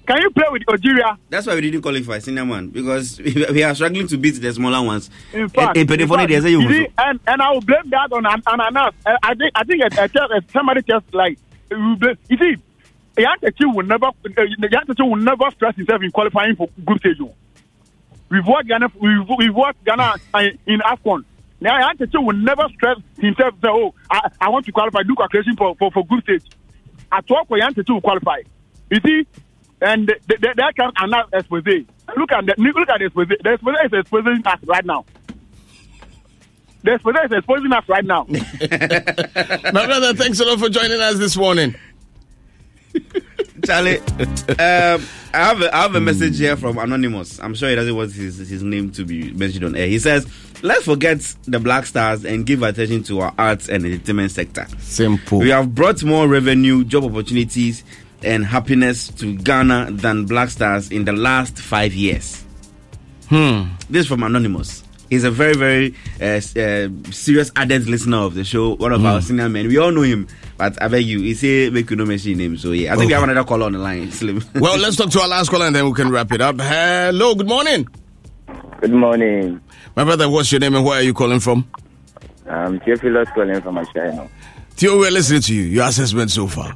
Can 0.08 0.22
you 0.24 0.32
play 0.32 0.46
with 0.50 0.64
Algeria? 0.68 1.16
That's 1.30 1.46
why 1.46 1.54
we 1.54 1.62
didn't 1.62 1.84
qualify, 1.84 2.18
senior 2.18 2.44
man, 2.44 2.70
because 2.70 3.20
we, 3.54 3.62
are 3.64 3.76
struggling 3.76 4.08
to 4.08 4.18
beat 4.18 4.42
the 4.42 4.52
smaller 4.52 4.84
ones. 4.84 5.08
In 5.32 5.48
fact, 5.50 5.78
Eh, 5.78 5.82
eh, 5.88 5.94
in 6.02 6.08
fact, 6.08 6.30
they 6.30 6.42
say 6.42 6.50
you 6.50 6.62
you 6.62 6.70
see, 6.74 6.88
and 6.98 7.20
and 7.28 7.40
I 7.40 7.52
will 7.52 7.62
blame 7.62 7.88
that 7.92 8.12
on 8.12 8.26
an 8.26 8.42
ananas. 8.48 8.94
I 9.06 9.36
think 9.36 9.52
I 9.54 9.64
think 9.64 9.84
somebody 10.52 10.82
just 10.82 11.14
like 11.14 11.38
you 11.70 12.18
see, 12.40 12.56
Yankechi 13.24 13.74
will 13.76 13.86
never 13.86 14.08
uh, 14.08 15.04
will 15.06 15.16
never 15.18 15.52
stress 15.52 15.76
himself 15.76 16.02
in 16.02 16.12
qualifying 16.12 16.56
for 16.56 16.70
group 16.86 17.00
stage. 17.00 17.18
oh. 17.22 17.34
We've 18.30 18.46
watched 18.46 18.68
Ghana. 18.68 18.88
We've, 19.00 19.28
we've 19.38 19.56
watched 19.56 19.84
Ghana 19.86 20.16
in 20.68 20.80
Afcon. 20.82 21.24
Now 21.62 21.80
Yankechi 21.82 22.24
will 22.24 22.36
never 22.38 22.68
stress 22.76 22.98
himself. 23.18 23.54
Say, 23.62 23.68
oh, 23.70 23.94
I, 24.10 24.30
I 24.40 24.50
want 24.50 24.66
to 24.68 24.72
qualify. 24.72 25.04
Do 25.04 25.16
calculation 25.16 25.56
for 25.58 25.76
for, 25.76 25.92
for 25.92 26.06
group 26.06 26.24
stage. 26.24 26.44
At 27.12 27.26
all, 27.32 27.44
for 27.46 27.58
Yankechi 27.58 27.90
will 27.90 28.02
qualify. 28.02 28.42
You 28.92 29.00
see, 29.06 29.28
and 29.82 30.08
th- 30.08 30.20
th- 30.28 30.42
th- 30.42 30.56
that 30.56 30.76
can 30.76 30.92
announce 30.98 31.30
expose. 31.34 31.64
Look 32.16 32.32
at 32.32 32.46
the 32.46 32.54
look 32.58 32.90
at 32.90 33.00
the 33.00 33.06
expose. 33.06 33.28
The 33.28 33.52
expose 33.54 33.76
is 33.86 33.94
exposing 34.00 34.42
us 34.46 34.60
right 34.66 34.86
now. 34.86 35.06
The 36.82 36.94
expose 36.94 37.16
is 37.26 37.32
exposing 37.38 37.74
us 37.74 37.84
right 37.90 38.06
now. 38.06 38.24
My 38.30 39.86
brother, 39.86 40.14
thanks 40.14 40.40
a 40.40 40.46
lot 40.46 40.60
for 40.60 40.70
joining 40.70 41.00
us 41.02 41.18
this 41.18 41.36
morning. 41.36 41.76
Charlie, 43.66 43.98
um, 44.00 44.08
I 44.58 44.98
have 45.34 45.62
a, 45.62 45.76
I 45.76 45.82
have 45.82 45.96
a 45.96 46.00
message 46.02 46.38
here 46.40 46.56
from 46.56 46.78
Anonymous. 46.78 47.40
I'm 47.40 47.54
sure 47.54 47.70
he 47.70 47.76
doesn't 47.76 47.96
want 47.96 48.12
his, 48.14 48.38
his 48.38 48.64
name 48.64 48.92
to 48.92 49.06
be 49.06 49.32
mentioned 49.34 49.66
on 49.66 49.76
air. 49.76 49.88
He 49.88 50.00
says, 50.00 50.28
"Let's 50.62 50.86
forget 50.86 51.20
the 51.46 51.60
Black 51.60 51.86
Stars 51.86 52.26
and 52.26 52.46
give 52.46 52.64
attention 52.64 53.04
to 53.04 53.20
our 53.22 53.34
arts 53.38 53.70
and 53.70 53.86
entertainment 53.86 54.32
sector. 54.32 54.66
Simple. 54.80 55.40
We 55.40 55.50
have 55.50 55.76
brought 55.76 56.04
more 56.04 56.28
revenue, 56.28 56.84
job 56.84 57.04
opportunities, 57.04 57.84
and 58.24 58.46
happiness 58.46 59.10
to 59.10 59.36
Ghana 59.38 59.90
than 59.92 60.26
Black 60.26 60.50
Stars 60.50 60.92
in 60.92 61.06
the 61.06 61.14
last 61.14 61.58
five 61.58 61.94
years." 61.94 62.44
Hmm. 63.28 63.66
This 63.90 64.02
is 64.02 64.08
from 64.08 64.24
Anonymous. 64.24 64.84
He's 65.10 65.24
a 65.24 65.32
very, 65.32 65.54
very 65.56 65.96
uh, 66.22 66.40
uh, 66.60 66.90
serious 67.12 67.52
ardent 67.56 67.88
listener 67.88 68.18
of 68.18 68.36
the 68.36 68.44
show. 68.44 68.76
One 68.76 68.92
of 68.94 69.02
Hmm. 69.02 69.08
our 69.08 69.22
senior 69.22 69.50
men. 69.50 69.68
We 69.68 69.78
all 69.78 69.92
know 69.92 70.02
him, 70.04 70.28
but 70.58 70.80
I 70.82 70.88
beg 70.88 71.06
you, 71.06 71.20
he 71.22 71.34
say 71.34 71.70
make 71.72 71.90
you 71.90 71.96
no 71.96 72.06
mention 72.06 72.38
name. 72.38 72.58
So 72.58 72.72
yeah, 72.72 72.94
I 72.94 72.96
think 72.96 73.08
we 73.10 73.14
Okay. 73.16 73.22
have 73.22 73.24
another 73.30 73.48
call 73.48 73.64
on 73.64 73.72
the 73.74 73.80
line. 73.80 74.12
Slim. 74.12 74.44
Well, 74.56 74.78
let's 74.78 74.96
talk 74.98 75.10
to 75.12 75.22
our 75.22 75.28
last 75.28 75.50
caller 75.50 75.66
and 75.66 75.76
then 75.76 75.86
we 75.86 75.94
can 75.94 76.12
wrap 76.12 76.32
it 76.32 76.42
up. 76.42 76.60
Hello, 76.60 77.34
good 77.36 77.48
morning. 77.48 77.88
Good 78.82 78.94
morning. 78.94 79.60
My 79.96 80.04
brother, 80.04 80.30
what's 80.30 80.52
your 80.52 80.60
name 80.62 80.76
and 80.76 80.86
where 80.86 81.00
are 81.00 81.04
you 81.04 81.14
calling 81.14 81.40
from? 81.40 81.66
I'm 82.50 82.80
Theophilus 82.80 83.28
calling 83.34 83.62
from 83.62 83.76
Ashino. 83.76 84.30
Theo, 84.72 84.98
we're 85.00 85.12
listening 85.12 85.42
to 85.42 85.54
you. 85.54 85.64
Your 85.64 85.86
assessment 85.88 86.32
so 86.32 86.48
far. 86.48 86.76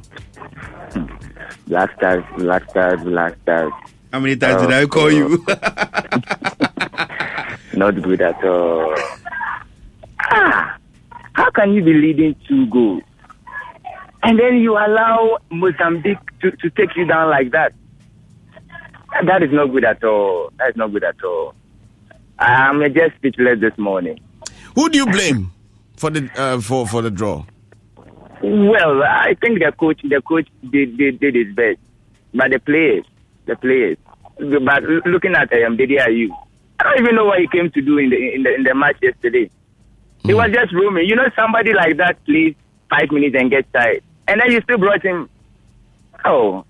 Black 1.68 1.90
Stars, 1.96 2.24
Black 2.36 2.68
Stars, 2.70 3.00
Black 3.02 3.36
Stars. 3.42 3.72
How 4.12 4.20
many 4.20 4.36
times 4.36 4.62
Oh, 4.62 4.66
did 4.68 4.74
I 4.76 4.86
call 4.86 5.10
you? 5.10 5.44
Not 7.76 8.00
good 8.02 8.20
at 8.20 8.42
all. 8.44 8.94
Ah, 10.20 10.78
how 11.32 11.50
can 11.50 11.72
you 11.72 11.82
be 11.82 11.92
leading 11.92 12.36
two 12.48 12.66
goals? 12.66 13.02
And 14.22 14.38
then 14.38 14.56
you 14.56 14.72
allow 14.72 15.38
Mozambique 15.50 16.18
to, 16.40 16.50
to 16.50 16.70
take 16.70 16.96
you 16.96 17.04
down 17.06 17.30
like 17.30 17.50
that? 17.52 17.72
That 19.26 19.42
is 19.42 19.50
not 19.52 19.66
good 19.66 19.84
at 19.84 20.02
all. 20.02 20.50
That 20.58 20.70
is 20.70 20.76
not 20.76 20.92
good 20.92 21.04
at 21.04 21.22
all. 21.22 21.54
I'm 22.38 22.80
just 22.94 23.16
speechless 23.16 23.60
this 23.60 23.76
morning. 23.78 24.18
Who 24.74 24.88
do 24.88 24.98
you 24.98 25.06
blame 25.06 25.52
for 25.96 26.10
the 26.10 26.28
uh, 26.36 26.60
for 26.60 26.86
for 26.86 27.02
the 27.02 27.10
draw? 27.10 27.44
Well, 28.42 29.02
I 29.02 29.34
think 29.40 29.60
the 29.60 29.72
coach, 29.78 30.00
the 30.02 30.20
coach 30.20 30.48
did, 30.70 30.98
did, 30.98 31.20
did 31.20 31.34
his 31.34 31.54
best, 31.54 31.78
but 32.34 32.50
the 32.50 32.58
players, 32.58 33.04
the 33.46 33.56
players. 33.56 33.96
But 34.38 34.82
looking 35.06 35.34
at 35.34 35.52
um, 35.64 35.76
Dede 35.76 35.98
Ayew, 36.00 36.28
I 36.80 36.84
don't 36.84 37.00
even 37.00 37.14
know 37.14 37.24
what 37.26 37.40
he 37.40 37.48
came 37.48 37.70
to 37.70 37.80
do 37.80 37.98
in 37.98 38.10
the 38.10 38.16
in 38.34 38.42
the 38.42 38.54
in 38.54 38.62
the 38.64 38.74
match 38.74 38.96
yesterday. 39.02 39.50
He 40.24 40.34
was 40.34 40.50
just 40.52 40.72
roaming. 40.72 41.06
You 41.08 41.16
know, 41.16 41.28
somebody 41.36 41.72
like 41.72 41.96
that 41.98 42.24
plays 42.24 42.54
five 42.90 43.10
minutes 43.10 43.36
and 43.38 43.50
gets 43.50 43.68
tired, 43.72 44.02
and 44.26 44.40
then 44.40 44.50
you 44.50 44.60
still 44.62 44.78
brought 44.78 45.02
him. 45.02 45.28
Oh, 46.24 46.64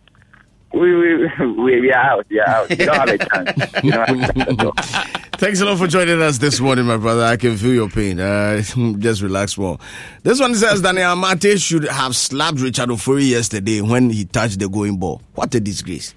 we 0.72 0.94
we 0.94 1.26
we, 1.46 1.80
we 1.80 1.92
are 1.92 2.04
out. 2.18 2.26
We 2.28 2.40
are 2.40 2.48
out. 2.48 2.68
We 2.68 2.76
don't 2.76 2.96
have 2.96 3.08
a 3.08 3.18
chance. 3.18 3.82
We 3.82 3.90
don't 3.90 4.08
have 4.08 4.48
a 4.48 4.72
chance. 4.72 5.24
Thanks 5.36 5.60
a 5.60 5.64
lot 5.64 5.78
for 5.78 5.86
joining 5.88 6.22
us 6.22 6.38
this 6.38 6.60
morning, 6.60 6.84
my 6.86 6.96
brother. 6.96 7.24
I 7.24 7.36
can 7.36 7.56
feel 7.56 7.74
your 7.74 7.88
pain. 7.88 8.20
Uh, 8.20 8.62
just 8.98 9.20
relax 9.20 9.58
more. 9.58 9.78
This 10.22 10.40
one 10.40 10.54
says 10.54 10.80
Daniel 10.80 11.14
Amartey 11.14 11.60
should 11.62 11.84
have 11.88 12.14
slapped 12.16 12.60
Richard 12.60 12.88
Ofori 12.88 13.30
yesterday 13.30 13.80
when 13.80 14.10
he 14.10 14.24
touched 14.24 14.58
the 14.60 14.68
going 14.68 14.96
ball. 14.96 15.22
What 15.34 15.54
a 15.54 15.60
disgrace. 15.60 16.14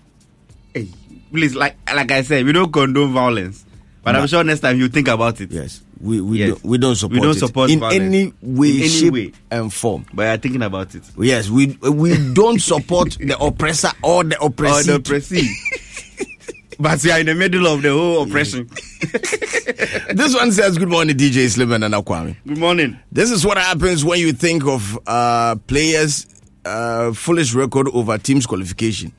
Hey, 0.73 0.87
please, 1.31 1.55
like 1.55 1.77
like 1.93 2.11
I 2.11 2.21
said, 2.21 2.45
we 2.45 2.51
don't 2.51 2.71
condone 2.71 3.11
violence, 3.11 3.65
but 4.13 4.15
I'm 4.21 4.27
sure 4.27 4.43
next 4.43 4.61
time 4.61 4.77
you 4.79 4.87
think 4.89 5.07
about 5.07 5.39
it. 5.41 5.51
Yes, 5.51 5.81
we 5.99 6.21
we 6.21 6.39
Yes. 6.39 6.49
don't, 6.49 6.63
we 6.65 6.77
don't 6.77 6.95
support 6.95 7.13
We 7.13 7.21
don't 7.27 7.35
it 7.35 7.39
support 7.39 7.69
in 7.69 7.79
violence. 7.79 8.01
any 8.03 8.33
way, 8.41 8.69
In 8.69 8.75
any 8.77 8.87
shape, 8.89 9.13
way. 9.13 9.31
and 9.51 9.73
form. 9.73 10.05
But 10.13 10.23
you're 10.23 10.37
thinking 10.37 10.61
about 10.63 10.95
it. 10.95 11.03
Yes, 11.19 11.49
we 11.49 11.77
we 11.81 12.33
don't 12.33 12.59
support 12.61 13.17
the 13.19 13.37
oppressor 13.39 13.91
or 14.03 14.23
the 14.23 14.37
Or 14.39 14.49
the 14.49 14.95
oppressee. 14.95 15.49
but 16.79 17.03
we 17.03 17.11
are 17.11 17.19
in 17.19 17.25
the 17.25 17.35
middle 17.35 17.65
of 17.67 17.81
the 17.81 17.89
whole 17.91 18.23
oppression. 18.23 18.67
this 20.15 20.35
one 20.35 20.51
says, 20.51 20.77
"Good 20.77 20.89
morning, 20.89 21.15
DJ 21.17 21.49
Slim 21.49 21.71
and 21.71 21.83
Akwami. 21.83 22.35
Good 22.47 22.57
morning. 22.57 22.97
This 23.11 23.31
is 23.31 23.45
what 23.45 23.57
happens 23.57 24.03
when 24.05 24.19
you 24.19 24.31
think 24.33 24.65
of 24.65 24.97
uh, 25.07 25.55
players' 25.67 26.25
uh, 26.65 27.13
foolish 27.13 27.53
record 27.53 27.87
over 27.93 28.17
team's 28.17 28.45
qualification. 28.45 29.11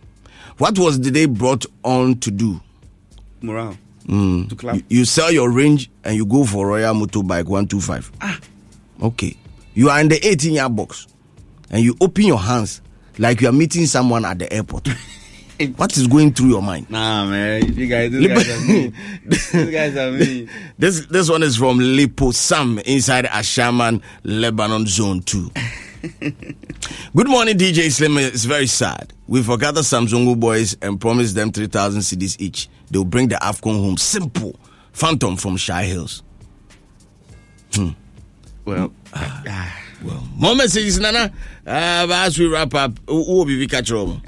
What 0.59 0.79
was 0.79 1.01
the 1.01 1.11
day 1.11 1.27
brought 1.27 1.67
on 1.85 2.17
to 2.21 2.31
do? 2.31 2.61
Morale. 3.43 3.77
Mm. 4.09 4.49
To 4.49 4.57
clap. 4.57 4.81
You, 4.89 5.05
sell 5.05 5.31
your 5.31 5.51
range 5.51 5.91
and 6.03 6.17
you 6.17 6.25
go 6.25 6.45
for 6.45 6.67
Royal 6.67 6.95
Motorbike 6.95 7.45
125. 7.45 8.11
Ah. 8.21 8.41
Okay. 9.03 9.37
You 9.75 9.91
are 9.91 10.01
in 10.01 10.09
the 10.09 10.27
18 10.27 10.55
year 10.55 10.69
box 10.69 11.07
and 11.71 11.83
you 11.83 11.95
open 12.01 12.25
your 12.25 12.39
hands 12.39 12.81
like 13.19 13.41
you 13.41 13.49
are 13.49 13.53
meeting 13.53 13.87
someone 13.87 14.25
at 14.25 14.39
the 14.39 14.53
airport. 14.53 14.89
what 15.77 15.97
is 15.97 16.07
going 16.07 16.33
through 16.33 16.49
your 16.49 16.63
mind? 16.63 16.89
Nah, 16.91 17.27
man. 17.27 17.75
You 17.75 17.87
guys, 17.87 18.11
these 18.11 18.29
guys 18.29 18.49
are 18.49 18.67
mean. 18.67 18.95
these 19.27 19.71
guys 19.71 19.97
are 19.97 20.11
mean. 20.13 20.51
This 20.79 21.07
this 21.07 21.29
one 21.29 21.43
is 21.43 21.57
from 21.57 21.79
Lipo 21.79 22.33
Sam 22.33 22.79
inside 22.81 23.27
Ashaiman, 23.27 24.03
Lebanon 24.25 24.87
Zone 24.87 25.21
2. 25.23 25.51
Good 26.21 27.29
morning, 27.29 27.57
DJ 27.59 27.91
Slim. 27.91 28.19
It's 28.19 28.45
very 28.45 28.67
sad. 28.67 29.13
We 29.27 29.43
forgot 29.43 29.75
the 29.75 29.81
Samsungu 29.81 30.39
boys 30.39 30.77
and 30.81 31.01
promised 31.01 31.35
them 31.35 31.51
3,000 31.51 32.01
cedis 32.03 32.41
each. 32.41 32.69
They'll 32.91 33.05
bring 33.05 33.29
the 33.29 33.35
AFCON 33.37 33.75
home. 33.81 33.97
Simple. 33.97 34.55
Phantom 34.93 35.37
from 35.37 35.57
Shai 35.57 35.85
Hills. 35.85 36.23
Hmm. 37.75 37.91
Well, 38.65 38.93
well, 40.05 40.23
more 40.37 40.55
messages, 40.55 40.99
Nana. 41.01 41.33
Uh, 41.67 42.07
but 42.07 42.27
as 42.27 42.39
we 42.39 42.47
wrap 42.47 42.73
up, 42.75 42.93
who 43.09 43.25
will 43.27 43.45
be 43.45 43.67
catch 43.67 43.89
trouble? 43.89 44.21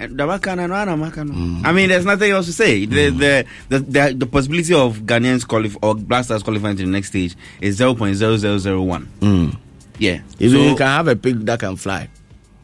I 1.64 1.72
mean, 1.72 1.88
there's 1.88 2.04
nothing 2.04 2.32
else 2.32 2.46
to 2.46 2.52
say. 2.52 2.84
The, 2.86 3.10
the, 3.10 3.46
the, 3.68 3.78
the, 3.78 4.14
the 4.18 4.26
possibility 4.26 4.74
of 4.74 4.98
Ghanaians 5.00 5.46
qualify 5.46 5.78
or 5.82 5.94
Black 5.94 6.24
Stars 6.24 6.42
qualifying 6.42 6.76
to 6.76 6.84
the 6.84 6.90
next 6.90 7.08
stage 7.08 7.36
is 7.60 7.78
0.0001. 7.78 9.06
Mm. 9.20 9.56
Yeah. 10.00 10.20
If 10.40 10.50
So- 10.50 10.58
you 10.58 10.74
can 10.74 10.86
have 10.86 11.06
a 11.08 11.14
pig 11.14 11.46
that 11.46 11.60
can 11.60 11.76
fly, 11.76 12.08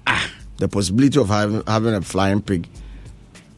Ah. 0.06 0.28
the 0.58 0.66
possibility 0.68 1.20
of 1.20 1.28
having, 1.28 1.62
having 1.66 1.94
a 1.94 2.02
flying 2.02 2.40
pig 2.42 2.66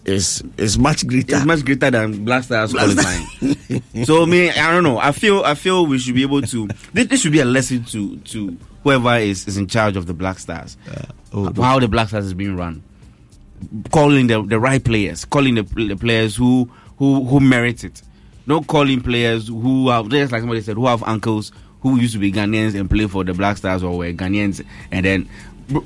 is 0.04 0.42
is 0.56 0.78
much 0.78 1.06
greater. 1.06 1.36
It's 1.36 1.44
much 1.44 1.64
greater 1.64 1.90
than 1.90 2.24
Black 2.24 2.42
Stars 2.44 2.72
Black 2.72 2.86
qualifying. 2.86 4.04
so 4.04 4.24
me, 4.26 4.50
I 4.50 4.70
don't 4.72 4.82
know. 4.84 4.98
I 4.98 5.12
feel 5.12 5.42
I 5.44 5.54
feel 5.54 5.86
we 5.86 5.98
should 5.98 6.14
be 6.14 6.22
able 6.22 6.42
to. 6.42 6.68
This, 6.92 7.06
this 7.08 7.20
should 7.22 7.32
be 7.32 7.40
a 7.40 7.44
lesson 7.44 7.84
to 7.84 8.16
to 8.16 8.56
whoever 8.84 9.16
is, 9.16 9.46
is 9.46 9.56
in 9.56 9.66
charge 9.66 9.96
of 9.96 10.06
the 10.06 10.14
Black 10.14 10.38
Stars. 10.38 10.76
oh, 11.32 11.52
how 11.62 11.78
the 11.78 11.88
Black 11.88 12.08
Stars 12.08 12.26
is 12.26 12.34
being 12.34 12.56
run. 12.56 12.82
Calling 13.92 14.28
the 14.28 14.42
the 14.42 14.58
right 14.58 14.82
players, 14.82 15.24
calling 15.24 15.56
the, 15.56 15.62
the 15.62 15.96
players 15.96 16.36
who 16.36 16.70
who 16.96 17.24
who 17.24 17.40
merit 17.40 17.84
it. 17.84 18.02
Not 18.46 18.66
calling 18.66 19.02
players 19.02 19.48
who 19.48 19.90
have 19.90 20.08
just 20.08 20.32
like 20.32 20.40
somebody 20.40 20.62
said 20.62 20.76
who 20.76 20.86
have 20.86 21.02
uncles 21.02 21.52
who 21.82 21.98
used 21.98 22.12
to 22.14 22.18
be 22.18 22.32
Ghanaians 22.32 22.74
and 22.78 22.88
play 22.90 23.06
for 23.06 23.24
the 23.24 23.34
Black 23.34 23.56
Stars 23.56 23.82
or 23.82 23.96
were 23.96 24.12
Ghanaians 24.12 24.64
and 24.90 25.04
then 25.06 25.28
bro, 25.68 25.84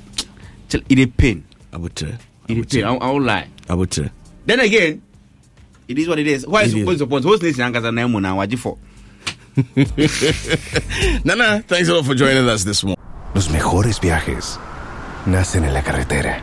it 0.70 0.98
a 0.98 1.06
pain. 1.06 1.44
I 1.72 1.76
would 1.78 1.94
try. 1.96 2.16
It 2.48 2.58
a 2.58 2.64
pain. 2.66 2.84
I, 2.84 2.94
I 2.94 3.10
won't 3.10 3.24
lie. 3.24 3.48
I 3.68 3.74
would 3.74 3.90
try. 3.90 4.10
Then 4.46 4.60
again, 4.60 5.02
it 5.88 5.98
is 5.98 6.08
what 6.08 6.18
it 6.18 6.26
is. 6.26 6.46
Why 6.46 6.62
It 6.62 6.66
is 6.68 6.74
is. 6.74 6.80
supposed 6.80 6.98
to 6.98 7.04
support 7.04 7.22
host 7.24 7.42
nation 7.42 7.64
Ankasa 7.72 7.92
na 7.94 8.02
emu 8.02 8.20
na 8.20 8.34
waji 8.34 8.56
for? 8.58 8.78
Nana, 11.24 11.62
thanks 11.68 11.88
a 11.88 11.94
lot 11.94 12.04
for 12.06 12.14
joining 12.14 12.48
us 12.48 12.64
this 12.64 12.82
morning. 12.82 12.98
Los 13.34 13.48
mejores 13.50 14.00
viajes 14.00 14.58
nacen 15.26 15.64
en 15.64 15.74
la 15.74 15.82
carretera, 15.82 16.40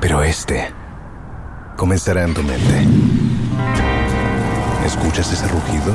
pero 0.00 0.22
este 0.22 0.72
comenzará 1.76 2.22
en 2.24 2.34
tu 2.34 2.42
mente. 2.42 2.86
¿Escuchas 4.86 5.32
ese 5.32 5.46
rugido? 5.48 5.94